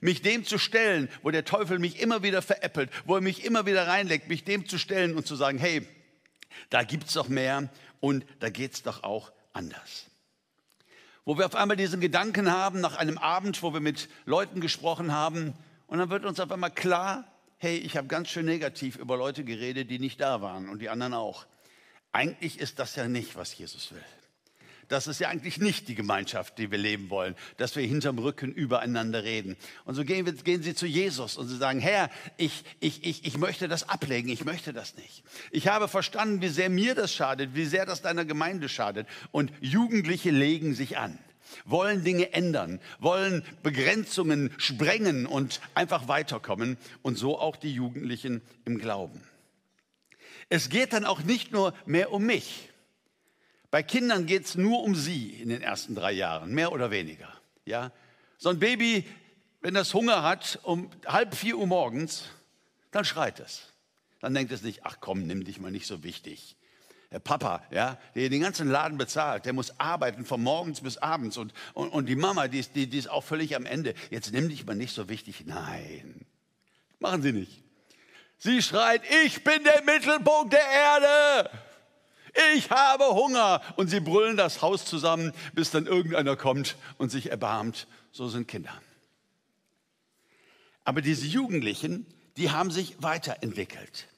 Mich 0.00 0.22
dem 0.22 0.44
zu 0.44 0.58
stellen, 0.58 1.08
wo 1.22 1.32
der 1.32 1.44
Teufel 1.44 1.80
mich 1.80 1.98
immer 2.00 2.22
wieder 2.22 2.40
veräppelt, 2.40 2.90
wo 3.04 3.16
er 3.16 3.20
mich 3.20 3.44
immer 3.44 3.66
wieder 3.66 3.88
reinlegt, 3.88 4.28
mich 4.28 4.44
dem 4.44 4.68
zu 4.68 4.78
stellen 4.78 5.16
und 5.16 5.26
zu 5.26 5.34
sagen, 5.34 5.58
hey, 5.58 5.88
da 6.68 6.82
gibt 6.82 7.08
es 7.08 7.14
doch 7.14 7.28
mehr 7.28 7.68
und 8.00 8.24
da 8.40 8.50
geht 8.50 8.74
es 8.74 8.82
doch 8.82 9.02
auch 9.02 9.32
anders. 9.52 10.06
Wo 11.24 11.38
wir 11.38 11.46
auf 11.46 11.54
einmal 11.54 11.76
diesen 11.76 12.00
Gedanken 12.00 12.50
haben, 12.50 12.80
nach 12.80 12.96
einem 12.96 13.18
Abend, 13.18 13.62
wo 13.62 13.72
wir 13.72 13.80
mit 13.80 14.08
Leuten 14.24 14.60
gesprochen 14.60 15.12
haben, 15.12 15.54
und 15.86 15.98
dann 15.98 16.08
wird 16.08 16.24
uns 16.24 16.38
auf 16.38 16.50
einmal 16.52 16.70
klar, 16.70 17.24
hey, 17.58 17.76
ich 17.76 17.96
habe 17.96 18.06
ganz 18.06 18.28
schön 18.28 18.46
negativ 18.46 18.96
über 18.96 19.16
Leute 19.16 19.44
geredet, 19.44 19.90
die 19.90 19.98
nicht 19.98 20.20
da 20.20 20.40
waren 20.40 20.68
und 20.68 20.80
die 20.80 20.88
anderen 20.88 21.14
auch. 21.14 21.46
Eigentlich 22.12 22.58
ist 22.58 22.78
das 22.78 22.96
ja 22.96 23.06
nicht, 23.06 23.36
was 23.36 23.56
Jesus 23.56 23.92
will. 23.92 24.04
Das 24.90 25.06
ist 25.06 25.20
ja 25.20 25.28
eigentlich 25.28 25.58
nicht 25.58 25.86
die 25.86 25.94
Gemeinschaft, 25.94 26.58
die 26.58 26.72
wir 26.72 26.76
leben 26.76 27.10
wollen, 27.10 27.36
dass 27.58 27.76
wir 27.76 27.86
hinterm 27.86 28.18
Rücken 28.18 28.52
übereinander 28.52 29.22
reden. 29.22 29.56
Und 29.84 29.94
so 29.94 30.04
gehen, 30.04 30.26
wir, 30.26 30.32
gehen 30.32 30.64
sie 30.64 30.74
zu 30.74 30.84
Jesus 30.84 31.36
und 31.36 31.46
sie 31.46 31.56
sagen, 31.56 31.78
Herr, 31.78 32.10
ich, 32.36 32.64
ich, 32.80 33.04
ich, 33.04 33.24
ich 33.24 33.38
möchte 33.38 33.68
das 33.68 33.88
ablegen, 33.88 34.28
ich 34.30 34.44
möchte 34.44 34.72
das 34.72 34.96
nicht. 34.96 35.22
Ich 35.52 35.68
habe 35.68 35.86
verstanden, 35.86 36.42
wie 36.42 36.48
sehr 36.48 36.68
mir 36.70 36.96
das 36.96 37.14
schadet, 37.14 37.54
wie 37.54 37.66
sehr 37.66 37.86
das 37.86 38.02
deiner 38.02 38.24
Gemeinde 38.24 38.68
schadet. 38.68 39.06
Und 39.30 39.52
Jugendliche 39.60 40.30
legen 40.30 40.74
sich 40.74 40.98
an 40.98 41.18
wollen 41.64 42.04
Dinge 42.04 42.32
ändern, 42.32 42.78
wollen 43.00 43.42
Begrenzungen 43.64 44.52
sprengen 44.56 45.26
und 45.26 45.60
einfach 45.74 46.06
weiterkommen 46.06 46.78
und 47.02 47.18
so 47.18 47.40
auch 47.40 47.56
die 47.56 47.74
Jugendlichen 47.74 48.40
im 48.64 48.78
Glauben. 48.78 49.20
Es 50.48 50.68
geht 50.68 50.92
dann 50.92 51.04
auch 51.04 51.22
nicht 51.22 51.50
nur 51.50 51.74
mehr 51.86 52.12
um 52.12 52.24
mich. 52.24 52.69
Bei 53.70 53.82
Kindern 53.84 54.26
geht 54.26 54.46
es 54.46 54.56
nur 54.56 54.82
um 54.82 54.94
sie 54.94 55.30
in 55.30 55.48
den 55.48 55.62
ersten 55.62 55.94
drei 55.94 56.12
Jahren, 56.12 56.52
mehr 56.52 56.72
oder 56.72 56.90
weniger. 56.90 57.32
Ja? 57.64 57.92
So 58.36 58.48
ein 58.48 58.58
Baby, 58.58 59.06
wenn 59.60 59.74
das 59.74 59.94
Hunger 59.94 60.22
hat, 60.22 60.58
um 60.64 60.90
halb 61.06 61.34
vier 61.36 61.56
Uhr 61.56 61.66
morgens, 61.66 62.24
dann 62.90 63.04
schreit 63.04 63.38
es. 63.38 63.72
Dann 64.20 64.34
denkt 64.34 64.52
es 64.52 64.62
nicht, 64.62 64.84
ach 64.84 64.96
komm, 65.00 65.26
nimm 65.26 65.44
dich 65.44 65.60
mal 65.60 65.70
nicht 65.70 65.86
so 65.86 66.02
wichtig. 66.02 66.56
Der 67.12 67.20
Papa, 67.20 67.62
ja, 67.70 67.98
der 68.14 68.28
den 68.28 68.40
ganzen 68.40 68.68
Laden 68.68 68.98
bezahlt, 68.98 69.44
der 69.44 69.52
muss 69.52 69.78
arbeiten 69.80 70.24
von 70.24 70.42
morgens 70.42 70.80
bis 70.80 70.96
abends 70.98 71.36
und, 71.36 71.52
und, 71.74 71.88
und 71.90 72.06
die 72.06 72.16
Mama, 72.16 72.46
die 72.46 72.60
ist, 72.60 72.76
die, 72.76 72.86
die 72.86 72.98
ist 72.98 73.10
auch 73.10 73.24
völlig 73.24 73.56
am 73.56 73.66
Ende. 73.66 73.94
Jetzt 74.10 74.32
nimm 74.32 74.48
dich 74.48 74.64
mal 74.64 74.76
nicht 74.76 74.94
so 74.94 75.08
wichtig. 75.08 75.44
Nein, 75.46 76.24
machen 76.98 77.22
sie 77.22 77.32
nicht. 77.32 77.62
Sie 78.38 78.62
schreit, 78.62 79.02
ich 79.24 79.42
bin 79.42 79.64
der 79.64 79.82
Mittelpunkt 79.82 80.52
der 80.52 80.64
Erde 80.64 81.50
ich 82.54 82.70
habe 82.70 83.04
Hunger. 83.04 83.60
Und 83.76 83.88
sie 83.88 84.00
brüllen 84.00 84.36
das 84.36 84.62
Haus 84.62 84.84
zusammen, 84.84 85.32
bis 85.52 85.70
dann 85.70 85.86
irgendeiner 85.86 86.36
kommt 86.36 86.76
und 86.98 87.10
sich 87.10 87.30
erbarmt. 87.30 87.86
So 88.12 88.28
sind 88.28 88.48
Kinder. 88.48 88.72
Aber 90.84 91.02
diese 91.02 91.26
Jugendlichen, 91.26 92.06
die 92.36 92.50
haben 92.50 92.70
sich 92.70 92.96
weiterentwickelt. 93.02 94.08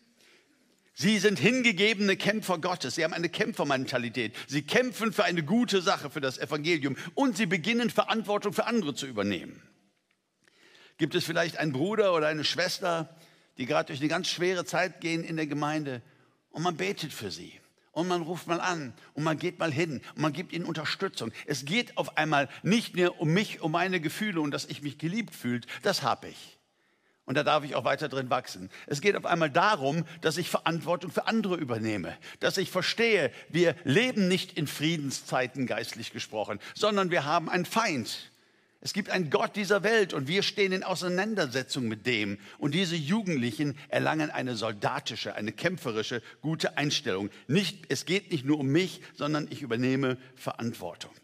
Sie 0.94 1.18
sind 1.18 1.38
hingegebene 1.38 2.16
Kämpfer 2.16 2.58
Gottes. 2.58 2.94
Sie 2.94 3.04
haben 3.04 3.14
eine 3.14 3.28
Kämpfermentalität. 3.28 4.34
Sie 4.46 4.62
kämpfen 4.62 5.12
für 5.12 5.24
eine 5.24 5.42
gute 5.42 5.80
Sache, 5.80 6.10
für 6.10 6.20
das 6.20 6.38
Evangelium. 6.38 6.96
Und 7.14 7.36
sie 7.36 7.46
beginnen 7.46 7.90
Verantwortung 7.90 8.52
für 8.52 8.66
andere 8.66 8.94
zu 8.94 9.06
übernehmen. 9.06 9.62
Gibt 10.98 11.14
es 11.14 11.24
vielleicht 11.24 11.56
einen 11.56 11.72
Bruder 11.72 12.14
oder 12.14 12.28
eine 12.28 12.44
Schwester, 12.44 13.16
die 13.58 13.66
gerade 13.66 13.86
durch 13.86 14.00
eine 14.00 14.08
ganz 14.08 14.28
schwere 14.28 14.64
Zeit 14.64 15.00
gehen 15.00 15.24
in 15.24 15.36
der 15.36 15.46
Gemeinde 15.46 16.02
und 16.50 16.62
man 16.62 16.76
betet 16.76 17.12
für 17.12 17.30
sie 17.30 17.61
und 17.92 18.08
man 18.08 18.22
ruft 18.22 18.46
mal 18.46 18.60
an 18.60 18.92
und 19.14 19.22
man 19.22 19.38
geht 19.38 19.58
mal 19.58 19.72
hin 19.72 20.00
und 20.14 20.22
man 20.22 20.32
gibt 20.32 20.52
ihnen 20.52 20.64
Unterstützung. 20.64 21.30
Es 21.46 21.64
geht 21.64 21.96
auf 21.96 22.16
einmal 22.16 22.48
nicht 22.62 22.96
mehr 22.96 23.20
um 23.20 23.32
mich, 23.32 23.60
um 23.60 23.72
meine 23.72 24.00
Gefühle 24.00 24.40
und 24.40 24.50
dass 24.50 24.64
ich 24.64 24.82
mich 24.82 24.98
geliebt 24.98 25.34
fühlt. 25.34 25.66
Das 25.82 26.02
habe 26.02 26.28
ich. 26.28 26.58
Und 27.24 27.36
da 27.36 27.44
darf 27.44 27.62
ich 27.62 27.76
auch 27.76 27.84
weiter 27.84 28.08
drin 28.08 28.30
wachsen. 28.30 28.68
Es 28.86 29.00
geht 29.00 29.14
auf 29.14 29.26
einmal 29.26 29.50
darum, 29.50 30.04
dass 30.22 30.38
ich 30.38 30.50
Verantwortung 30.50 31.12
für 31.12 31.28
andere 31.28 31.54
übernehme, 31.54 32.16
dass 32.40 32.58
ich 32.58 32.70
verstehe, 32.70 33.30
wir 33.48 33.76
leben 33.84 34.26
nicht 34.26 34.58
in 34.58 34.66
Friedenszeiten 34.66 35.66
geistlich 35.66 36.12
gesprochen, 36.12 36.58
sondern 36.74 37.10
wir 37.10 37.24
haben 37.24 37.48
einen 37.48 37.64
Feind. 37.64 38.31
Es 38.84 38.92
gibt 38.92 39.10
einen 39.10 39.30
Gott 39.30 39.54
dieser 39.54 39.84
Welt 39.84 40.12
und 40.12 40.26
wir 40.26 40.42
stehen 40.42 40.72
in 40.72 40.82
Auseinandersetzung 40.82 41.86
mit 41.86 42.04
dem. 42.04 42.38
Und 42.58 42.74
diese 42.74 42.96
Jugendlichen 42.96 43.78
erlangen 43.88 44.28
eine 44.28 44.56
soldatische, 44.56 45.36
eine 45.36 45.52
kämpferische, 45.52 46.20
gute 46.40 46.76
Einstellung. 46.76 47.30
Nicht, 47.46 47.84
es 47.90 48.06
geht 48.06 48.32
nicht 48.32 48.44
nur 48.44 48.58
um 48.58 48.66
mich, 48.66 49.00
sondern 49.14 49.46
ich 49.50 49.62
übernehme 49.62 50.18
Verantwortung. 50.34 51.14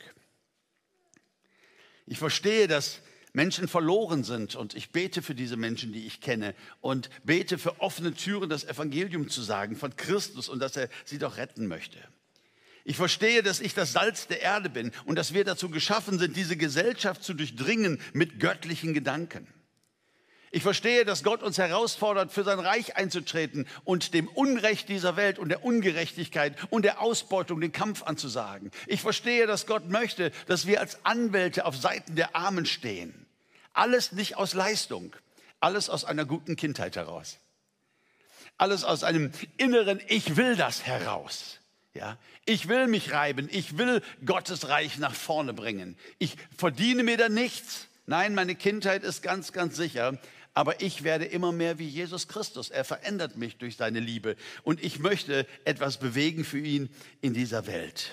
Ich 2.06 2.18
verstehe, 2.18 2.68
dass 2.68 3.00
Menschen 3.32 3.66
verloren 3.66 4.22
sind. 4.22 4.54
Und 4.54 4.74
ich 4.74 4.90
bete 4.90 5.20
für 5.20 5.34
diese 5.34 5.56
Menschen, 5.56 5.92
die 5.92 6.06
ich 6.06 6.20
kenne. 6.20 6.54
Und 6.80 7.10
bete 7.24 7.58
für 7.58 7.80
offene 7.80 8.14
Türen, 8.14 8.48
das 8.48 8.64
Evangelium 8.64 9.28
zu 9.28 9.42
sagen 9.42 9.74
von 9.74 9.96
Christus 9.96 10.48
und 10.48 10.60
dass 10.60 10.76
er 10.76 10.88
sie 11.04 11.18
doch 11.18 11.36
retten 11.38 11.66
möchte. 11.66 11.98
Ich 12.88 12.96
verstehe, 12.96 13.42
dass 13.42 13.60
ich 13.60 13.74
das 13.74 13.92
Salz 13.92 14.28
der 14.28 14.40
Erde 14.40 14.70
bin 14.70 14.92
und 15.04 15.16
dass 15.16 15.34
wir 15.34 15.44
dazu 15.44 15.68
geschaffen 15.68 16.18
sind, 16.18 16.38
diese 16.38 16.56
Gesellschaft 16.56 17.22
zu 17.22 17.34
durchdringen 17.34 18.00
mit 18.14 18.40
göttlichen 18.40 18.94
Gedanken. 18.94 19.46
Ich 20.52 20.62
verstehe, 20.62 21.04
dass 21.04 21.22
Gott 21.22 21.42
uns 21.42 21.58
herausfordert, 21.58 22.32
für 22.32 22.44
sein 22.44 22.58
Reich 22.58 22.96
einzutreten 22.96 23.66
und 23.84 24.14
dem 24.14 24.26
Unrecht 24.26 24.88
dieser 24.88 25.16
Welt 25.16 25.38
und 25.38 25.50
der 25.50 25.64
Ungerechtigkeit 25.64 26.56
und 26.70 26.86
der 26.86 27.02
Ausbeutung 27.02 27.60
den 27.60 27.72
Kampf 27.72 28.04
anzusagen. 28.04 28.70
Ich 28.86 29.02
verstehe, 29.02 29.46
dass 29.46 29.66
Gott 29.66 29.90
möchte, 29.90 30.32
dass 30.46 30.66
wir 30.66 30.80
als 30.80 31.04
Anwälte 31.04 31.66
auf 31.66 31.76
Seiten 31.76 32.16
der 32.16 32.34
Armen 32.34 32.64
stehen. 32.64 33.26
Alles 33.74 34.12
nicht 34.12 34.38
aus 34.38 34.54
Leistung, 34.54 35.14
alles 35.60 35.90
aus 35.90 36.06
einer 36.06 36.24
guten 36.24 36.56
Kindheit 36.56 36.96
heraus. 36.96 37.36
Alles 38.56 38.82
aus 38.82 39.04
einem 39.04 39.30
inneren 39.58 40.00
Ich 40.08 40.38
will 40.38 40.56
das 40.56 40.86
heraus. 40.86 41.58
Ja, 41.98 42.16
ich 42.44 42.68
will 42.68 42.86
mich 42.86 43.12
reiben, 43.12 43.48
ich 43.50 43.76
will 43.76 44.02
Gottes 44.24 44.68
Reich 44.68 44.98
nach 44.98 45.14
vorne 45.14 45.52
bringen. 45.52 45.96
Ich 46.18 46.36
verdiene 46.56 47.02
mir 47.02 47.16
da 47.16 47.28
nichts. 47.28 47.88
Nein, 48.06 48.34
meine 48.34 48.54
Kindheit 48.54 49.02
ist 49.02 49.22
ganz, 49.22 49.52
ganz 49.52 49.76
sicher 49.76 50.18
aber 50.58 50.80
ich 50.80 51.04
werde 51.04 51.24
immer 51.24 51.52
mehr 51.52 51.78
wie 51.78 51.86
Jesus 51.86 52.26
Christus. 52.26 52.68
Er 52.68 52.82
verändert 52.82 53.36
mich 53.36 53.58
durch 53.58 53.76
seine 53.76 54.00
Liebe 54.00 54.34
und 54.64 54.82
ich 54.82 54.98
möchte 54.98 55.46
etwas 55.64 55.98
bewegen 55.98 56.44
für 56.44 56.58
ihn 56.58 56.90
in 57.20 57.32
dieser 57.32 57.68
Welt. 57.68 58.10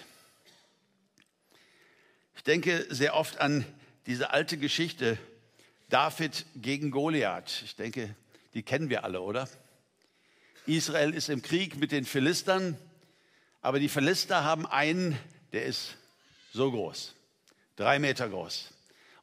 Ich 2.36 2.44
denke 2.44 2.86
sehr 2.92 3.16
oft 3.16 3.40
an 3.40 3.66
diese 4.06 4.30
alte 4.30 4.60
Geschichte 4.60 5.18
David 5.90 6.46
gegen 6.56 6.92
Goliath. 6.92 7.64
Ich 7.66 7.76
denke, 7.76 8.16
die 8.54 8.62
kennen 8.62 8.92
wir 8.92 9.06
alle, 9.06 9.22
oder? 9.22 9.50
Israel 10.68 11.16
ist 11.16 11.30
im 11.30 11.42
Krieg 11.42 11.78
mit 11.78 11.92
den 11.92 12.06
Philistern, 12.06 12.78
aber 13.66 13.80
die 13.80 13.90
Philister 13.90 14.44
haben 14.44 14.66
einen, 14.66 15.18
der 15.52 15.66
ist 15.66 15.98
so 16.54 16.72
groß, 16.72 17.14
drei 17.76 18.00
Meter 18.00 18.30
groß. 18.30 18.70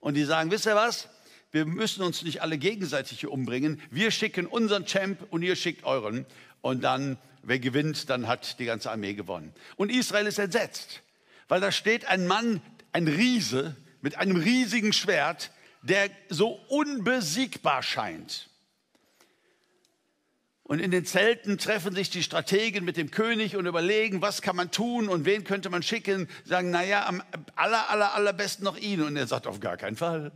Und 0.01 0.15
die 0.15 0.25
sagen, 0.25 0.51
wisst 0.51 0.67
ihr 0.67 0.75
was? 0.75 1.09
wir 1.53 1.67
müssen 1.67 2.03
uns 2.03 2.23
nicht 2.23 2.41
alle 2.43 2.59
gegenseitig 2.59 3.27
umbringen. 3.27 3.81
Wir 3.91 4.11
schicken 4.11 4.47
unseren 4.47 4.87
Champ 4.87 5.19
und 5.31 5.43
ihr 5.43 5.55
schickt 5.55 5.85
euren. 5.85 6.27
Und 6.63 6.83
dann, 6.83 7.19
wer 7.43 7.59
gewinnt, 7.59 8.09
dann 8.09 8.27
hat 8.27 8.59
die 8.59 8.65
ganze 8.65 8.91
Armee 8.91 9.13
gewonnen. 9.13 9.53
Und 9.77 9.91
Israel 9.91 10.27
ist 10.27 10.39
entsetzt, 10.39 11.03
weil 11.49 11.61
da 11.61 11.71
steht 11.71 12.07
ein 12.07 12.27
Mann, 12.27 12.63
ein 12.93 13.07
Riese 13.07 13.77
mit 14.01 14.17
einem 14.17 14.37
riesigen 14.37 14.95
Schwert, 14.95 15.51
der 15.83 16.11
so 16.31 16.59
unbesiegbar 16.69 17.83
scheint. 17.83 18.49
Und 20.65 20.79
in 20.79 20.91
den 20.91 21.05
Zelten 21.05 21.59
treffen 21.59 21.95
sich 21.95 22.09
die 22.11 22.23
Strategen 22.23 22.85
mit 22.85 22.97
dem 22.97 23.11
König 23.11 23.57
und 23.57 23.67
überlegen, 23.67 24.23
was 24.23 24.43
kann 24.43 24.55
man 24.55 24.71
tun 24.71 25.09
und 25.09 25.25
wen 25.25 25.45
könnte 25.45 25.71
man 25.71 25.83
schicken. 25.83 26.29
Sagen, 26.45 26.71
naja, 26.71 27.07
am 27.07 27.23
aller, 27.57 27.91
aller, 27.91 28.15
allerbesten 28.15 28.65
noch 28.65 28.77
ihn. 28.77 29.03
Und 29.03 29.17
er 29.17 29.27
sagt, 29.27 29.47
auf 29.47 29.59
gar 29.59 29.77
keinen 29.77 29.97
Fall. 29.97 30.33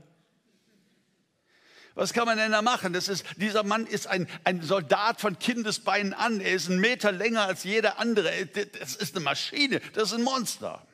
Was 1.94 2.12
kann 2.12 2.26
man 2.26 2.36
denn 2.36 2.52
da 2.52 2.60
machen? 2.60 2.92
Das 2.92 3.08
ist, 3.08 3.24
dieser 3.36 3.62
Mann 3.62 3.86
ist 3.86 4.06
ein, 4.06 4.28
ein 4.44 4.60
Soldat 4.60 5.20
von 5.20 5.38
Kindesbeinen 5.38 6.12
an. 6.12 6.40
Er 6.40 6.52
ist 6.52 6.68
einen 6.68 6.80
Meter 6.80 7.12
länger 7.12 7.46
als 7.46 7.64
jeder 7.64 7.98
andere. 7.98 8.30
Das 8.78 8.96
ist 8.96 9.14
eine 9.14 9.24
Maschine. 9.24 9.80
Das 9.94 10.10
ist 10.10 10.18
ein 10.18 10.24
Monster. 10.24 10.86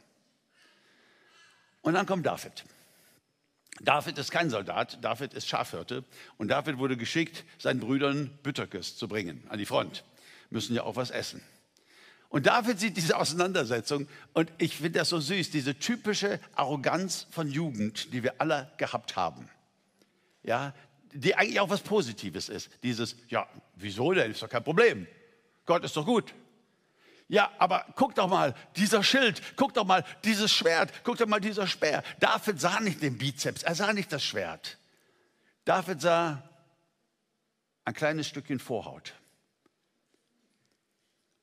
Und 1.80 1.94
dann 1.94 2.06
kommt 2.06 2.24
David. 2.24 2.64
David 3.82 4.16
ist 4.18 4.30
kein 4.30 4.48
Soldat, 4.48 4.98
David 5.02 5.34
ist 5.34 5.48
Schafhirte. 5.48 6.04
Und 6.38 6.48
David 6.48 6.78
wurde 6.78 6.96
geschickt, 6.96 7.44
seinen 7.58 7.80
Brüdern 7.80 8.38
Bütterkes 8.42 8.96
zu 8.96 9.08
bringen 9.08 9.42
an 9.48 9.58
die 9.58 9.66
Front. 9.66 10.04
Müssen 10.50 10.74
ja 10.74 10.84
auch 10.84 10.96
was 10.96 11.10
essen. 11.10 11.42
Und 12.28 12.46
David 12.46 12.80
sieht 12.80 12.96
diese 12.96 13.18
Auseinandersetzung 13.18 14.08
und 14.32 14.50
ich 14.56 14.76
finde 14.76 15.00
das 15.00 15.10
so 15.10 15.20
süß, 15.20 15.50
diese 15.50 15.78
typische 15.78 16.40
Arroganz 16.54 17.26
von 17.30 17.50
Jugend, 17.50 18.14
die 18.14 18.22
wir 18.22 18.40
alle 18.40 18.72
gehabt 18.78 19.16
haben. 19.16 19.50
Ja, 20.42 20.74
die 21.12 21.34
eigentlich 21.34 21.60
auch 21.60 21.68
was 21.68 21.82
Positives 21.82 22.48
ist. 22.48 22.70
Dieses, 22.82 23.16
ja, 23.28 23.46
wieso 23.74 24.12
denn? 24.12 24.30
Ist 24.30 24.42
doch 24.42 24.48
kein 24.48 24.64
Problem. 24.64 25.06
Gott 25.66 25.84
ist 25.84 25.94
doch 25.94 26.06
gut. 26.06 26.32
Ja, 27.32 27.50
aber 27.56 27.86
guck 27.96 28.14
doch 28.14 28.28
mal, 28.28 28.54
dieser 28.76 29.02
Schild, 29.02 29.40
guck 29.56 29.72
doch 29.72 29.86
mal, 29.86 30.04
dieses 30.22 30.52
Schwert, 30.52 30.92
guck 31.02 31.16
doch 31.16 31.26
mal, 31.26 31.40
dieser 31.40 31.66
Speer. 31.66 32.04
David 32.20 32.60
sah 32.60 32.78
nicht 32.78 33.00
den 33.00 33.16
Bizeps, 33.16 33.62
er 33.62 33.74
sah 33.74 33.94
nicht 33.94 34.12
das 34.12 34.22
Schwert. 34.22 34.76
David 35.64 36.02
sah 36.02 36.42
ein 37.84 37.94
kleines 37.94 38.28
Stückchen 38.28 38.58
Vorhaut 38.58 39.14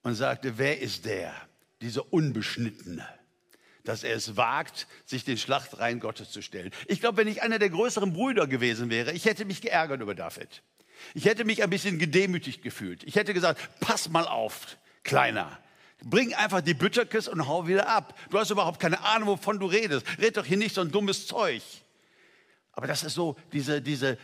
und 0.04 0.14
sagte, 0.14 0.60
wer 0.60 0.80
ist 0.80 1.06
der, 1.06 1.34
dieser 1.82 2.14
Unbeschnittene? 2.14 3.08
dass 3.86 4.04
er 4.04 4.14
es 4.14 4.38
wagt, 4.38 4.88
sich 5.06 5.24
den 5.24 5.38
Schlachtreihen 5.38 6.00
Gottes 6.00 6.30
zu 6.30 6.44
stellen. 6.44 6.70
Ich 6.86 7.00
glaube, 7.00 7.18
wenn 7.18 7.28
ich 7.28 7.42
einer 7.42 7.58
der 7.58 7.72
größeren 7.72 8.14
Brüder 8.14 8.46
gewesen 8.46 8.92
wäre, 8.92 9.14
ich 9.14 9.26
hätte 9.26 9.46
mich 9.46 9.62
geärgert 9.62 10.02
über 10.02 10.14
David. 10.14 10.62
Ich 11.16 11.26
hätte 11.26 11.44
mich 11.44 11.64
ein 11.64 11.72
bisschen 11.72 11.98
gedemütigt 11.98 12.62
gefühlt. 12.62 13.04
Ich 13.06 13.16
hätte 13.16 13.34
gesagt, 13.34 13.60
pass 13.80 14.10
mal 14.10 14.28
auf, 14.28 14.78
Kleiner. 15.04 15.58
Bring 16.04 16.34
einfach 16.34 16.62
die 16.62 16.74
Bütterkes 16.74 17.28
und 17.28 17.48
hau 17.48 17.68
wieder 17.68 17.88
ab. 17.90 18.18
Du 18.30 18.40
hast 18.40 18.52
überhaupt 18.52 18.80
keine 18.80 19.02
Ahnung, 19.04 19.30
wovon 19.30 19.60
du 19.60 19.66
redest. 19.66 20.06
Red 20.20 20.38
doch 20.38 20.46
hier 20.46 20.58
nicht 20.58 20.76
so 20.76 20.82
ein 20.82 20.92
dummes 20.92 21.28
Zeug. 21.28 21.62
Aber 22.72 22.88
das 22.88 23.04
ist 23.04 23.16
so 23.16 23.36
diese, 23.52 23.82
diese 23.82 24.18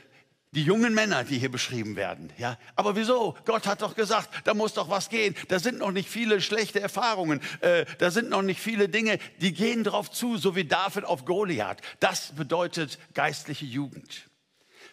die 0.56 0.64
jungen 0.64 0.94
Männer, 0.94 1.26
die 1.26 1.38
hier 1.38 1.52
beschrieben 1.52 1.98
werden. 1.98 2.32
Ja, 2.38 2.58
aber 2.78 2.96
wieso? 2.96 3.36
Gott 3.44 3.68
hat 3.68 3.82
doch 3.82 3.94
gesagt, 3.94 4.30
da 4.46 4.54
muss 4.54 4.74
doch 4.74 4.90
was 4.90 5.10
gehen. 5.10 5.36
Da 5.50 5.60
sind 5.60 5.80
noch 5.80 5.92
nicht 5.92 6.10
viele 6.10 6.40
schlechte 6.40 6.80
Erfahrungen. 6.80 7.42
Äh, 7.60 7.86
da 7.98 8.10
sind 8.10 8.30
noch 8.30 8.42
nicht 8.42 8.62
viele 8.62 8.88
Dinge, 8.88 9.20
die 9.42 9.54
gehen 9.54 9.84
drauf 9.84 10.10
zu, 10.10 10.38
so 10.38 10.56
wie 10.56 10.64
David 10.64 11.04
auf 11.04 11.26
Goliath. 11.26 11.82
Das 12.00 12.32
bedeutet 12.36 13.00
geistliche 13.14 13.66
Jugend. 13.66 14.30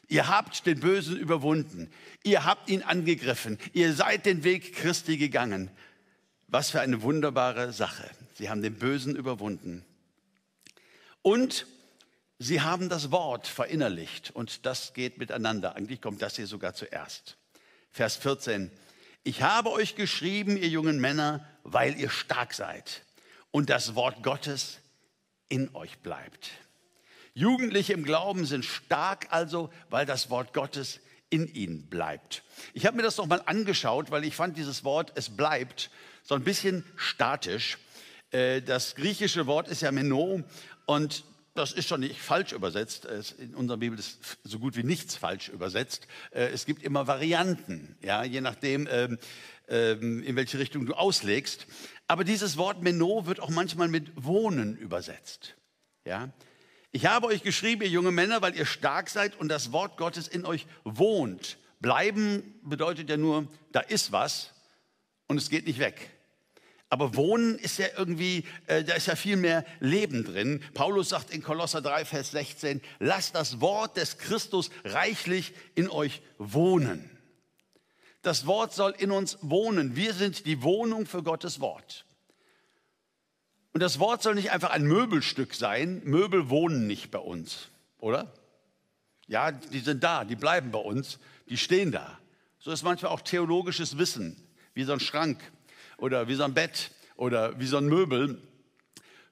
Ihr 0.09 0.29
habt 0.29 0.66
den 0.66 0.81
Bösen 0.81 1.16
überwunden. 1.16 1.92
Ihr 2.25 2.45
habt 2.45 2.68
ihn 2.68 2.83
angegriffen. 2.83 3.59
Ihr 3.73 3.95
seid 3.95 4.27
den 4.27 4.42
Weg 4.42 4.75
Christi 4.75 5.16
gegangen. 5.16 5.71
Was 6.53 6.69
für 6.69 6.83
eine 6.83 7.01
wunderbare 7.01 7.73
Sache. 7.73 8.11
Sie 8.35 8.51
haben 8.51 8.61
den 8.61 8.75
Bösen 8.75 9.17
überwunden. 9.17 9.87
Und 11.23 11.67
Sie 12.38 12.61
haben 12.61 12.91
das 12.91 13.11
Wort 13.11 13.47
verinnerlicht 13.47 14.33
und 14.33 14.67
das 14.67 14.93
geht 14.93 15.17
miteinander. 15.17 15.77
Eigentlich 15.77 16.03
kommt 16.03 16.21
das 16.21 16.37
hier 16.37 16.47
sogar 16.47 16.75
zuerst. 16.75 17.38
Vers 17.91 18.17
14. 18.17 18.71
Ich 19.23 19.41
habe 19.43 19.71
euch 19.71 19.95
geschrieben, 19.95 20.59
ihr 20.59 20.69
jungen 20.69 21.01
Männer, 21.01 21.49
weil 21.62 21.99
ihr 21.99 22.11
stark 22.11 22.53
seid 22.53 23.03
und 23.51 23.71
das 23.71 23.95
Wort 23.95 24.23
Gottes 24.23 24.79
in 25.49 25.75
euch 25.75 26.01
bleibt. 26.01 26.51
Jugendliche 27.33 27.95
im 27.95 28.05
Glauben 28.05 28.45
sind 28.45 28.67
stark 28.67 29.29
also, 29.31 29.73
weil 29.88 30.05
das 30.05 30.29
Wort 30.29 30.53
Gottes 30.53 31.01
in 31.33 31.49
ihnen 31.49 31.87
bleibt. 31.87 32.42
Ich 32.75 32.85
habe 32.85 32.97
mir 32.97 33.03
das 33.03 33.16
noch 33.16 33.27
mal 33.27 33.42
angeschaut, 33.47 34.11
weil 34.11 34.25
ich 34.25 34.37
fand 34.37 34.59
dieses 34.59 34.85
Wort, 34.85 35.12
es 35.14 35.31
bleibt, 35.31 35.90
so 36.23 36.35
ein 36.35 36.45
bisschen 36.45 36.85
statisch. 36.97 37.79
Äh, 38.31 38.61
das 38.61 38.95
griechische 38.95 39.47
Wort 39.47 39.66
ist 39.66 39.81
ja 39.81 39.90
Meno 39.90 40.42
und 40.85 41.25
das 41.55 41.73
ist 41.73 41.88
schon 41.88 42.01
nicht 42.01 42.21
falsch 42.21 42.53
übersetzt. 42.53 43.07
In 43.38 43.55
unserer 43.55 43.79
Bibel 43.79 43.99
ist 43.99 44.38
so 44.45 44.59
gut 44.59 44.77
wie 44.77 44.85
nichts 44.85 45.16
falsch 45.16 45.49
übersetzt. 45.49 46.07
Äh, 46.31 46.49
es 46.49 46.66
gibt 46.66 46.83
immer 46.83 47.07
Varianten, 47.07 47.97
ja, 48.03 48.25
je 48.25 48.40
nachdem, 48.42 48.87
ähm, 48.90 49.18
ähm, 49.68 50.23
in 50.23 50.37
welche 50.37 50.59
Richtung 50.59 50.85
du 50.85 50.95
auslegst. 50.95 51.66
Aber 52.09 52.25
dieses 52.25 52.59
Wort 52.59 52.83
Meno 52.83 53.25
wird 53.25 53.40
auch 53.40 53.51
manchmal 53.51 53.88
mit 53.88 54.12
Wohnen 54.23 54.77
übersetzt. 54.77 55.55
Ja? 56.05 56.31
Ich 56.94 57.07
habe 57.07 57.28
euch 57.28 57.42
geschrieben, 57.42 57.83
ihr 57.83 57.88
junge 57.88 58.12
Männer, 58.12 58.42
weil 58.42 58.55
ihr 58.55 58.66
stark 58.66 59.09
seid 59.09 59.40
und 59.40 59.48
das 59.48 59.72
Wort 59.72 59.96
Gottes 59.96 60.28
in 60.28 60.44
euch 60.44 60.66
wohnt. 60.85 61.57
Bleiben 61.81 62.61
bedeutet 62.62 63.09
ja 63.09 63.16
nur, 63.16 63.48
da 63.72 63.81
ist 63.81 64.12
was 64.12 64.52
und 65.26 65.38
es 65.38 65.48
geht 65.48 65.66
nicht 65.66 65.78
weg. 65.78 66.11
Aber 66.90 67.16
Wohnen 67.16 67.59
ist 67.59 67.78
ja 67.78 67.87
irgendwie, 67.96 68.44
äh, 68.66 68.85
da 68.85 68.92
ist 68.92 69.07
ja 69.07 69.16
viel 69.16 69.37
mehr 69.37 69.64
Leben 69.81 70.24
drin. 70.24 70.62
Paulus 70.74 71.09
sagt 71.09 71.31
in 71.31 71.42
Kolosser 71.42 71.81
3, 71.81 72.05
Vers 72.05 72.33
16, 72.33 72.83
lasst 72.98 73.35
das 73.35 73.62
Wort 73.62 73.96
des 73.96 74.18
Christus 74.18 74.68
reichlich 74.85 75.55
in 75.74 75.88
euch 75.88 76.20
wohnen. 76.37 77.09
Das 78.20 78.44
Wort 78.44 78.74
soll 78.74 78.94
in 78.98 79.11
uns 79.11 79.38
wohnen. 79.40 79.96
Wir 79.96 80.12
sind 80.12 80.44
die 80.44 80.62
Wohnung 80.62 81.07
für 81.07 81.22
Gottes 81.22 81.61
Wort. 81.61 82.05
Und 83.72 83.80
das 83.80 83.98
Wort 83.98 84.22
soll 84.22 84.35
nicht 84.35 84.50
einfach 84.50 84.70
ein 84.70 84.85
Möbelstück 84.85 85.54
sein. 85.54 86.02
Möbel 86.04 86.50
wohnen 86.50 86.87
nicht 86.87 87.11
bei 87.11 87.18
uns, 87.18 87.68
oder? 87.98 88.32
Ja, 89.26 89.50
die 89.50 89.80
sind 89.80 90.04
da, 90.04 90.24
die 90.24 90.37
bleiben 90.37 90.70
bei 90.70 90.78
uns, 90.78 91.18
die 91.48 91.56
stehen 91.56 91.90
da. 91.90 92.18
So 92.58 92.70
ist 92.70 92.82
manchmal 92.82 93.12
auch 93.12 93.22
theologisches 93.22 93.96
Wissen, 93.96 94.37
wie 94.74 94.85
so 94.85 94.92
ein 94.92 95.00
Schrank 95.00 95.40
oder 95.96 96.28
wie 96.28 96.35
so 96.35 96.44
ein 96.44 96.54
Bett 96.54 96.90
oder 97.16 97.58
wie 97.58 97.66
so 97.66 97.78
ein 97.78 97.87
Möbel. 97.87 98.40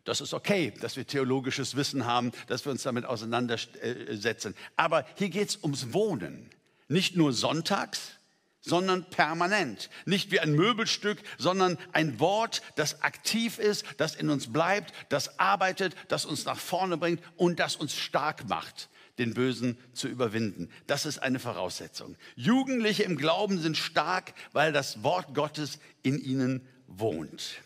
Das 0.05 0.23
ist 0.23 0.33
okay, 0.33 0.73
dass 0.81 0.97
wir 0.97 1.07
theologisches 1.07 1.77
Wissen 1.77 2.07
haben, 2.07 2.33
dass 2.47 2.65
wir 2.65 2.73
uns 2.73 2.83
damit 2.83 3.05
auseinandersetzen. 3.05 4.57
Aber 4.77 5.05
hier 5.17 5.29
geht 5.29 5.51
es 5.51 5.57
ums 5.63 5.93
Wohnen. 5.93 6.49
Nicht 6.89 7.15
nur 7.15 7.33
sonntags, 7.33 8.17
sondern 8.61 9.09
permanent. 9.09 9.91
Nicht 10.05 10.31
wie 10.31 10.41
ein 10.41 10.53
Möbelstück, 10.53 11.23
sondern 11.39 11.79
ein 11.93 12.21
Wort, 12.21 12.63
das 12.77 13.03
aktiv 13.03 13.59
ist, 13.59 13.85
das 13.97 14.15
in 14.15 14.31
uns 14.31 14.53
bleibt, 14.53 14.93
das 15.09 15.39
arbeitet, 15.39 15.95
das 16.09 16.27
uns 16.27 16.45
nach 16.45 16.59
vorne 16.59 16.97
bringt 16.97 17.23
und 17.37 17.59
das 17.59 17.77
uns 17.77 17.97
stark 17.97 18.49
macht, 18.49 18.89
den 19.19 19.35
Bösen 19.35 19.79
zu 19.93 20.09
überwinden. 20.09 20.71
Das 20.87 21.07
ist 21.07 21.19
eine 21.19 21.39
Voraussetzung. 21.39 22.17
Jugendliche 22.37 23.03
im 23.03 23.17
Glauben 23.17 23.59
sind 23.61 23.77
stark, 23.77 24.35
weil 24.53 24.73
das 24.73 25.03
Wort 25.03 25.35
Gottes 25.35 25.79
in 26.03 26.19
ihnen 26.19 26.67
wohnt. 26.87 27.63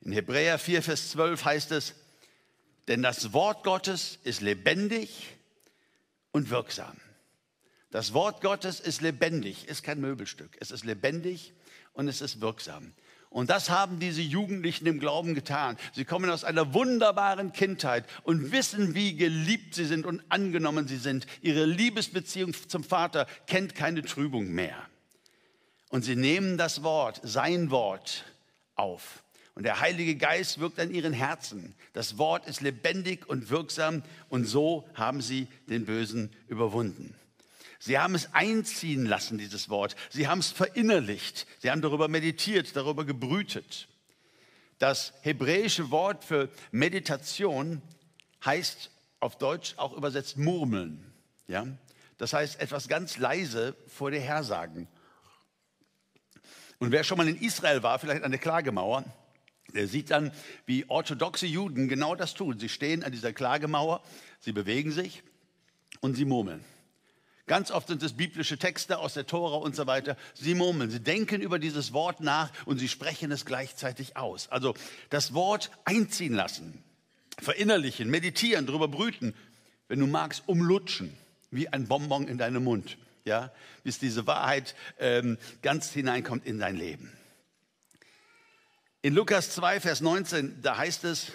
In 0.00 0.12
Hebräer 0.12 0.58
4, 0.58 0.82
Vers 0.82 1.10
12 1.10 1.44
heißt 1.44 1.72
es, 1.72 1.94
denn 2.88 3.02
das 3.02 3.32
Wort 3.32 3.64
Gottes 3.64 4.18
ist 4.22 4.40
lebendig 4.40 5.34
und 6.30 6.50
wirksam. 6.50 6.96
Das 7.96 8.12
Wort 8.12 8.42
Gottes 8.42 8.78
ist 8.78 9.00
lebendig, 9.00 9.68
ist 9.68 9.82
kein 9.82 10.02
Möbelstück. 10.02 10.54
Es 10.60 10.70
ist 10.70 10.84
lebendig 10.84 11.54
und 11.94 12.08
es 12.08 12.20
ist 12.20 12.42
wirksam. 12.42 12.92
Und 13.30 13.48
das 13.48 13.70
haben 13.70 14.00
diese 14.00 14.20
Jugendlichen 14.20 14.84
im 14.84 15.00
Glauben 15.00 15.34
getan. 15.34 15.78
Sie 15.94 16.04
kommen 16.04 16.28
aus 16.28 16.44
einer 16.44 16.74
wunderbaren 16.74 17.54
Kindheit 17.54 18.04
und 18.22 18.52
wissen, 18.52 18.94
wie 18.94 19.16
geliebt 19.16 19.74
sie 19.74 19.86
sind 19.86 20.04
und 20.04 20.22
angenommen 20.28 20.86
sie 20.86 20.98
sind. 20.98 21.26
Ihre 21.40 21.64
Liebesbeziehung 21.64 22.52
zum 22.68 22.84
Vater 22.84 23.26
kennt 23.46 23.74
keine 23.74 24.02
Trübung 24.02 24.48
mehr. 24.48 24.76
Und 25.88 26.02
sie 26.02 26.16
nehmen 26.16 26.58
das 26.58 26.82
Wort, 26.82 27.22
sein 27.24 27.70
Wort, 27.70 28.26
auf. 28.74 29.24
Und 29.54 29.62
der 29.62 29.80
Heilige 29.80 30.16
Geist 30.16 30.60
wirkt 30.60 30.78
an 30.80 30.92
ihren 30.92 31.14
Herzen. 31.14 31.74
Das 31.94 32.18
Wort 32.18 32.46
ist 32.46 32.60
lebendig 32.60 33.26
und 33.26 33.48
wirksam 33.48 34.02
und 34.28 34.44
so 34.44 34.86
haben 34.92 35.22
sie 35.22 35.48
den 35.70 35.86
Bösen 35.86 36.30
überwunden. 36.46 37.14
Sie 37.86 38.00
haben 38.00 38.16
es 38.16 38.34
einziehen 38.34 39.06
lassen, 39.06 39.38
dieses 39.38 39.68
Wort. 39.68 39.94
Sie 40.10 40.26
haben 40.26 40.40
es 40.40 40.50
verinnerlicht. 40.50 41.46
Sie 41.60 41.70
haben 41.70 41.82
darüber 41.82 42.08
meditiert, 42.08 42.74
darüber 42.74 43.04
gebrütet. 43.04 43.86
Das 44.80 45.12
hebräische 45.20 45.92
Wort 45.92 46.24
für 46.24 46.50
Meditation 46.72 47.80
heißt 48.44 48.90
auf 49.20 49.38
Deutsch 49.38 49.74
auch 49.76 49.92
übersetzt 49.96 50.36
murmeln. 50.36 51.12
Ja? 51.46 51.64
Das 52.18 52.32
heißt 52.32 52.58
etwas 52.58 52.88
ganz 52.88 53.18
leise 53.18 53.76
vor 53.86 54.10
dir 54.10 54.18
hersagen. 54.18 54.88
Und 56.80 56.90
wer 56.90 57.04
schon 57.04 57.18
mal 57.18 57.28
in 57.28 57.40
Israel 57.40 57.84
war, 57.84 58.00
vielleicht 58.00 58.24
an 58.24 58.32
der 58.32 58.40
Klagemauer, 58.40 59.04
der 59.74 59.86
sieht 59.86 60.10
dann, 60.10 60.32
wie 60.64 60.90
orthodoxe 60.90 61.46
Juden 61.46 61.86
genau 61.86 62.16
das 62.16 62.34
tun. 62.34 62.58
Sie 62.58 62.68
stehen 62.68 63.04
an 63.04 63.12
dieser 63.12 63.32
Klagemauer, 63.32 64.02
sie 64.40 64.50
bewegen 64.50 64.90
sich 64.90 65.22
und 66.00 66.16
sie 66.16 66.24
murmeln. 66.24 66.64
Ganz 67.46 67.70
oft 67.70 67.86
sind 67.86 68.02
es 68.02 68.16
biblische 68.16 68.58
Texte 68.58 68.98
aus 68.98 69.14
der 69.14 69.26
Tora 69.26 69.56
und 69.58 69.76
so 69.76 69.86
weiter. 69.86 70.16
Sie 70.34 70.54
murmeln, 70.54 70.90
sie 70.90 71.00
denken 71.00 71.40
über 71.40 71.60
dieses 71.60 71.92
Wort 71.92 72.20
nach 72.20 72.50
und 72.66 72.78
sie 72.78 72.88
sprechen 72.88 73.30
es 73.30 73.44
gleichzeitig 73.44 74.16
aus. 74.16 74.48
Also 74.48 74.74
das 75.10 75.32
Wort 75.32 75.70
einziehen 75.84 76.34
lassen, 76.34 76.82
verinnerlichen, 77.38 78.10
meditieren, 78.10 78.66
darüber 78.66 78.88
brüten, 78.88 79.32
wenn 79.86 80.00
du 80.00 80.08
magst, 80.08 80.42
umlutschen, 80.46 81.16
wie 81.52 81.68
ein 81.68 81.86
Bonbon 81.86 82.26
in 82.26 82.36
deinem 82.36 82.64
Mund, 82.64 82.98
ja, 83.24 83.52
bis 83.84 84.00
diese 84.00 84.26
Wahrheit 84.26 84.74
ähm, 84.98 85.38
ganz 85.62 85.92
hineinkommt 85.92 86.44
in 86.46 86.58
dein 86.58 86.76
Leben. 86.76 87.12
In 89.02 89.14
Lukas 89.14 89.50
2, 89.50 89.78
Vers 89.78 90.00
19, 90.00 90.62
da 90.62 90.78
heißt 90.78 91.04
es, 91.04 91.30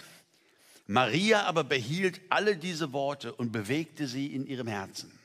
Maria 0.88 1.44
aber 1.44 1.64
behielt 1.64 2.20
alle 2.30 2.58
diese 2.58 2.92
Worte 2.92 3.34
und 3.34 3.54
bewegte 3.54 4.08
sie 4.08 4.28
in 4.28 4.46
ihrem 4.46 4.68
Herzen. 4.68 5.21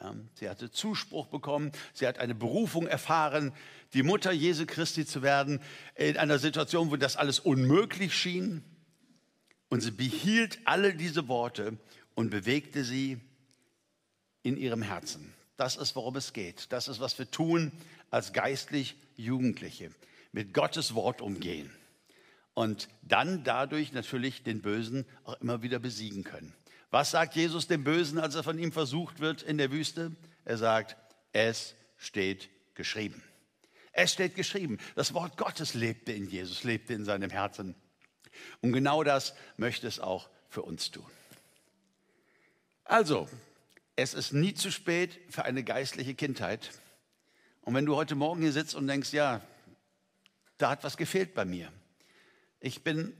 Ja, 0.00 0.14
sie 0.34 0.48
hatte 0.48 0.70
Zuspruch 0.70 1.26
bekommen, 1.26 1.72
sie 1.92 2.06
hat 2.06 2.18
eine 2.18 2.34
Berufung 2.34 2.86
erfahren, 2.86 3.52
die 3.92 4.02
Mutter 4.02 4.32
Jesu 4.32 4.64
Christi 4.66 5.04
zu 5.04 5.22
werden, 5.22 5.60
in 5.94 6.16
einer 6.16 6.38
Situation, 6.38 6.90
wo 6.90 6.96
das 6.96 7.16
alles 7.16 7.38
unmöglich 7.38 8.14
schien. 8.14 8.64
Und 9.68 9.82
sie 9.82 9.90
behielt 9.90 10.58
alle 10.64 10.94
diese 10.94 11.28
Worte 11.28 11.78
und 12.14 12.30
bewegte 12.30 12.84
sie 12.84 13.20
in 14.42 14.56
ihrem 14.56 14.82
Herzen. 14.82 15.32
Das 15.56 15.76
ist, 15.76 15.94
worum 15.94 16.16
es 16.16 16.32
geht. 16.32 16.72
Das 16.72 16.88
ist, 16.88 17.00
was 17.00 17.18
wir 17.18 17.30
tun 17.30 17.70
als 18.10 18.32
geistlich 18.32 18.96
Jugendliche 19.16 19.90
mit 20.32 20.54
Gottes 20.54 20.94
Wort 20.94 21.20
umgehen 21.20 21.70
und 22.54 22.88
dann 23.02 23.44
dadurch 23.44 23.92
natürlich 23.92 24.42
den 24.42 24.62
Bösen 24.62 25.04
auch 25.24 25.40
immer 25.40 25.62
wieder 25.62 25.78
besiegen 25.78 26.24
können. 26.24 26.54
Was 26.90 27.12
sagt 27.12 27.36
Jesus 27.36 27.68
dem 27.68 27.84
Bösen, 27.84 28.18
als 28.18 28.34
er 28.34 28.42
von 28.42 28.58
ihm 28.58 28.72
versucht 28.72 29.20
wird 29.20 29.42
in 29.42 29.58
der 29.58 29.70
Wüste? 29.70 30.12
Er 30.44 30.58
sagt, 30.58 30.96
es 31.32 31.74
steht 31.96 32.50
geschrieben. 32.74 33.22
Es 33.92 34.12
steht 34.12 34.34
geschrieben. 34.34 34.78
Das 34.96 35.14
Wort 35.14 35.36
Gottes 35.36 35.74
lebte 35.74 36.12
in 36.12 36.28
Jesus, 36.28 36.64
lebte 36.64 36.94
in 36.94 37.04
seinem 37.04 37.30
Herzen. 37.30 37.74
Und 38.60 38.72
genau 38.72 39.04
das 39.04 39.34
möchte 39.56 39.86
es 39.86 40.00
auch 40.00 40.28
für 40.48 40.62
uns 40.62 40.90
tun. 40.90 41.06
Also, 42.84 43.28
es 43.94 44.14
ist 44.14 44.32
nie 44.32 44.54
zu 44.54 44.72
spät 44.72 45.20
für 45.28 45.44
eine 45.44 45.62
geistliche 45.62 46.14
Kindheit. 46.14 46.72
Und 47.60 47.74
wenn 47.74 47.86
du 47.86 47.94
heute 47.94 48.16
Morgen 48.16 48.42
hier 48.42 48.52
sitzt 48.52 48.74
und 48.74 48.88
denkst, 48.88 49.12
ja, 49.12 49.40
da 50.58 50.70
hat 50.70 50.82
was 50.82 50.96
gefehlt 50.96 51.34
bei 51.34 51.44
mir. 51.44 51.72
Ich 52.58 52.82
bin, 52.82 53.16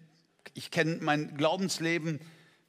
ich 0.54 0.70
kenne 0.70 0.98
mein 1.00 1.36
Glaubensleben 1.36 2.20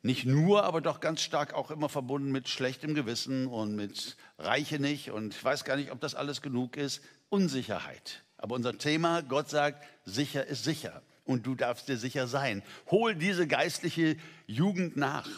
nicht 0.03 0.25
nur, 0.25 0.63
aber 0.63 0.81
doch 0.81 0.99
ganz 0.99 1.21
stark 1.21 1.53
auch 1.53 1.69
immer 1.69 1.89
verbunden 1.89 2.31
mit 2.31 2.49
schlechtem 2.49 2.95
Gewissen 2.95 3.47
und 3.47 3.75
mit 3.75 4.17
Reiche 4.39 4.79
nicht 4.79 5.11
und 5.11 5.35
ich 5.35 5.43
weiß 5.43 5.63
gar 5.63 5.75
nicht, 5.75 5.91
ob 5.91 5.99
das 5.99 6.15
alles 6.15 6.41
genug 6.41 6.75
ist. 6.75 7.01
Unsicherheit. 7.29 8.23
Aber 8.37 8.55
unser 8.55 8.77
Thema, 8.77 9.21
Gott 9.21 9.49
sagt, 9.49 9.83
sicher 10.03 10.45
ist 10.47 10.63
sicher 10.63 11.03
und 11.25 11.45
du 11.45 11.55
darfst 11.55 11.87
dir 11.87 11.97
sicher 11.97 12.27
sein. 12.27 12.63
Hol 12.89 13.15
diese 13.15 13.47
geistliche 13.47 14.17
Jugend 14.47 14.97
nach. 14.97 15.29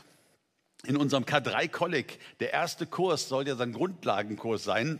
In 0.86 0.97
unserem 0.97 1.23
K3-Kolleg, 1.23 2.19
der 2.39 2.52
erste 2.54 2.86
Kurs 2.86 3.30
soll 3.30 3.47
ja 3.47 3.56
sein 3.56 3.73
Grundlagenkurs 3.73 4.63
sein, 4.63 4.99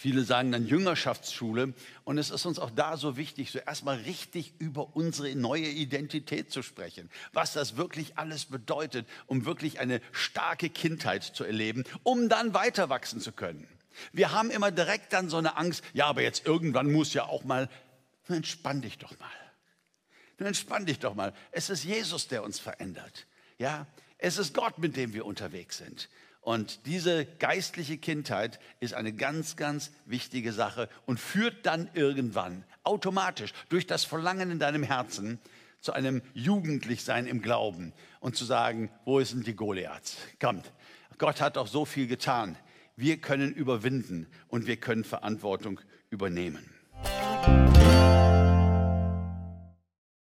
Viele 0.00 0.24
sagen 0.24 0.50
dann 0.50 0.66
Jüngerschaftsschule. 0.66 1.74
Und 2.04 2.16
es 2.16 2.30
ist 2.30 2.46
uns 2.46 2.58
auch 2.58 2.70
da 2.70 2.96
so 2.96 3.18
wichtig, 3.18 3.50
so 3.50 3.58
erstmal 3.58 3.98
richtig 3.98 4.54
über 4.58 4.96
unsere 4.96 5.34
neue 5.34 5.66
Identität 5.66 6.50
zu 6.50 6.62
sprechen. 6.62 7.10
Was 7.34 7.52
das 7.52 7.76
wirklich 7.76 8.16
alles 8.16 8.46
bedeutet, 8.46 9.06
um 9.26 9.44
wirklich 9.44 9.78
eine 9.78 10.00
starke 10.12 10.70
Kindheit 10.70 11.22
zu 11.22 11.44
erleben, 11.44 11.84
um 12.02 12.30
dann 12.30 12.54
weiter 12.54 12.88
wachsen 12.88 13.20
zu 13.20 13.30
können. 13.32 13.68
Wir 14.14 14.32
haben 14.32 14.50
immer 14.50 14.70
direkt 14.70 15.12
dann 15.12 15.28
so 15.28 15.36
eine 15.36 15.58
Angst, 15.58 15.84
ja, 15.92 16.06
aber 16.06 16.22
jetzt 16.22 16.46
irgendwann 16.46 16.90
muss 16.90 17.12
ja 17.12 17.26
auch 17.26 17.44
mal, 17.44 17.68
nun 18.26 18.38
entspann 18.38 18.80
dich 18.80 18.96
doch 18.96 19.18
mal. 19.18 19.28
Nun 20.38 20.46
entspann 20.46 20.86
dich 20.86 21.00
doch 21.00 21.14
mal. 21.14 21.34
Es 21.52 21.68
ist 21.68 21.84
Jesus, 21.84 22.26
der 22.26 22.42
uns 22.42 22.58
verändert. 22.58 23.26
Ja, 23.58 23.86
es 24.16 24.38
ist 24.38 24.54
Gott, 24.54 24.78
mit 24.78 24.96
dem 24.96 25.12
wir 25.12 25.26
unterwegs 25.26 25.76
sind. 25.76 26.08
Und 26.40 26.86
diese 26.86 27.26
geistliche 27.38 27.98
Kindheit 27.98 28.60
ist 28.80 28.94
eine 28.94 29.12
ganz, 29.12 29.56
ganz 29.56 29.92
wichtige 30.06 30.52
Sache 30.52 30.88
und 31.06 31.20
führt 31.20 31.66
dann 31.66 31.90
irgendwann 31.94 32.64
automatisch 32.82 33.52
durch 33.68 33.86
das 33.86 34.04
Verlangen 34.04 34.50
in 34.50 34.58
deinem 34.58 34.82
Herzen 34.82 35.38
zu 35.80 35.92
einem 35.92 36.22
Jugendlichsein 36.34 37.26
im 37.26 37.42
Glauben 37.42 37.92
und 38.20 38.36
zu 38.36 38.44
sagen, 38.44 38.90
wo 39.04 39.22
sind 39.22 39.46
die 39.46 39.54
Goliaths? 39.54 40.16
Kommt, 40.40 40.72
Gott 41.18 41.40
hat 41.40 41.56
doch 41.56 41.66
so 41.66 41.84
viel 41.84 42.06
getan. 42.06 42.56
Wir 42.96 43.18
können 43.18 43.52
überwinden 43.52 44.26
und 44.48 44.66
wir 44.66 44.76
können 44.76 45.04
Verantwortung 45.04 45.80
übernehmen. 46.10 46.68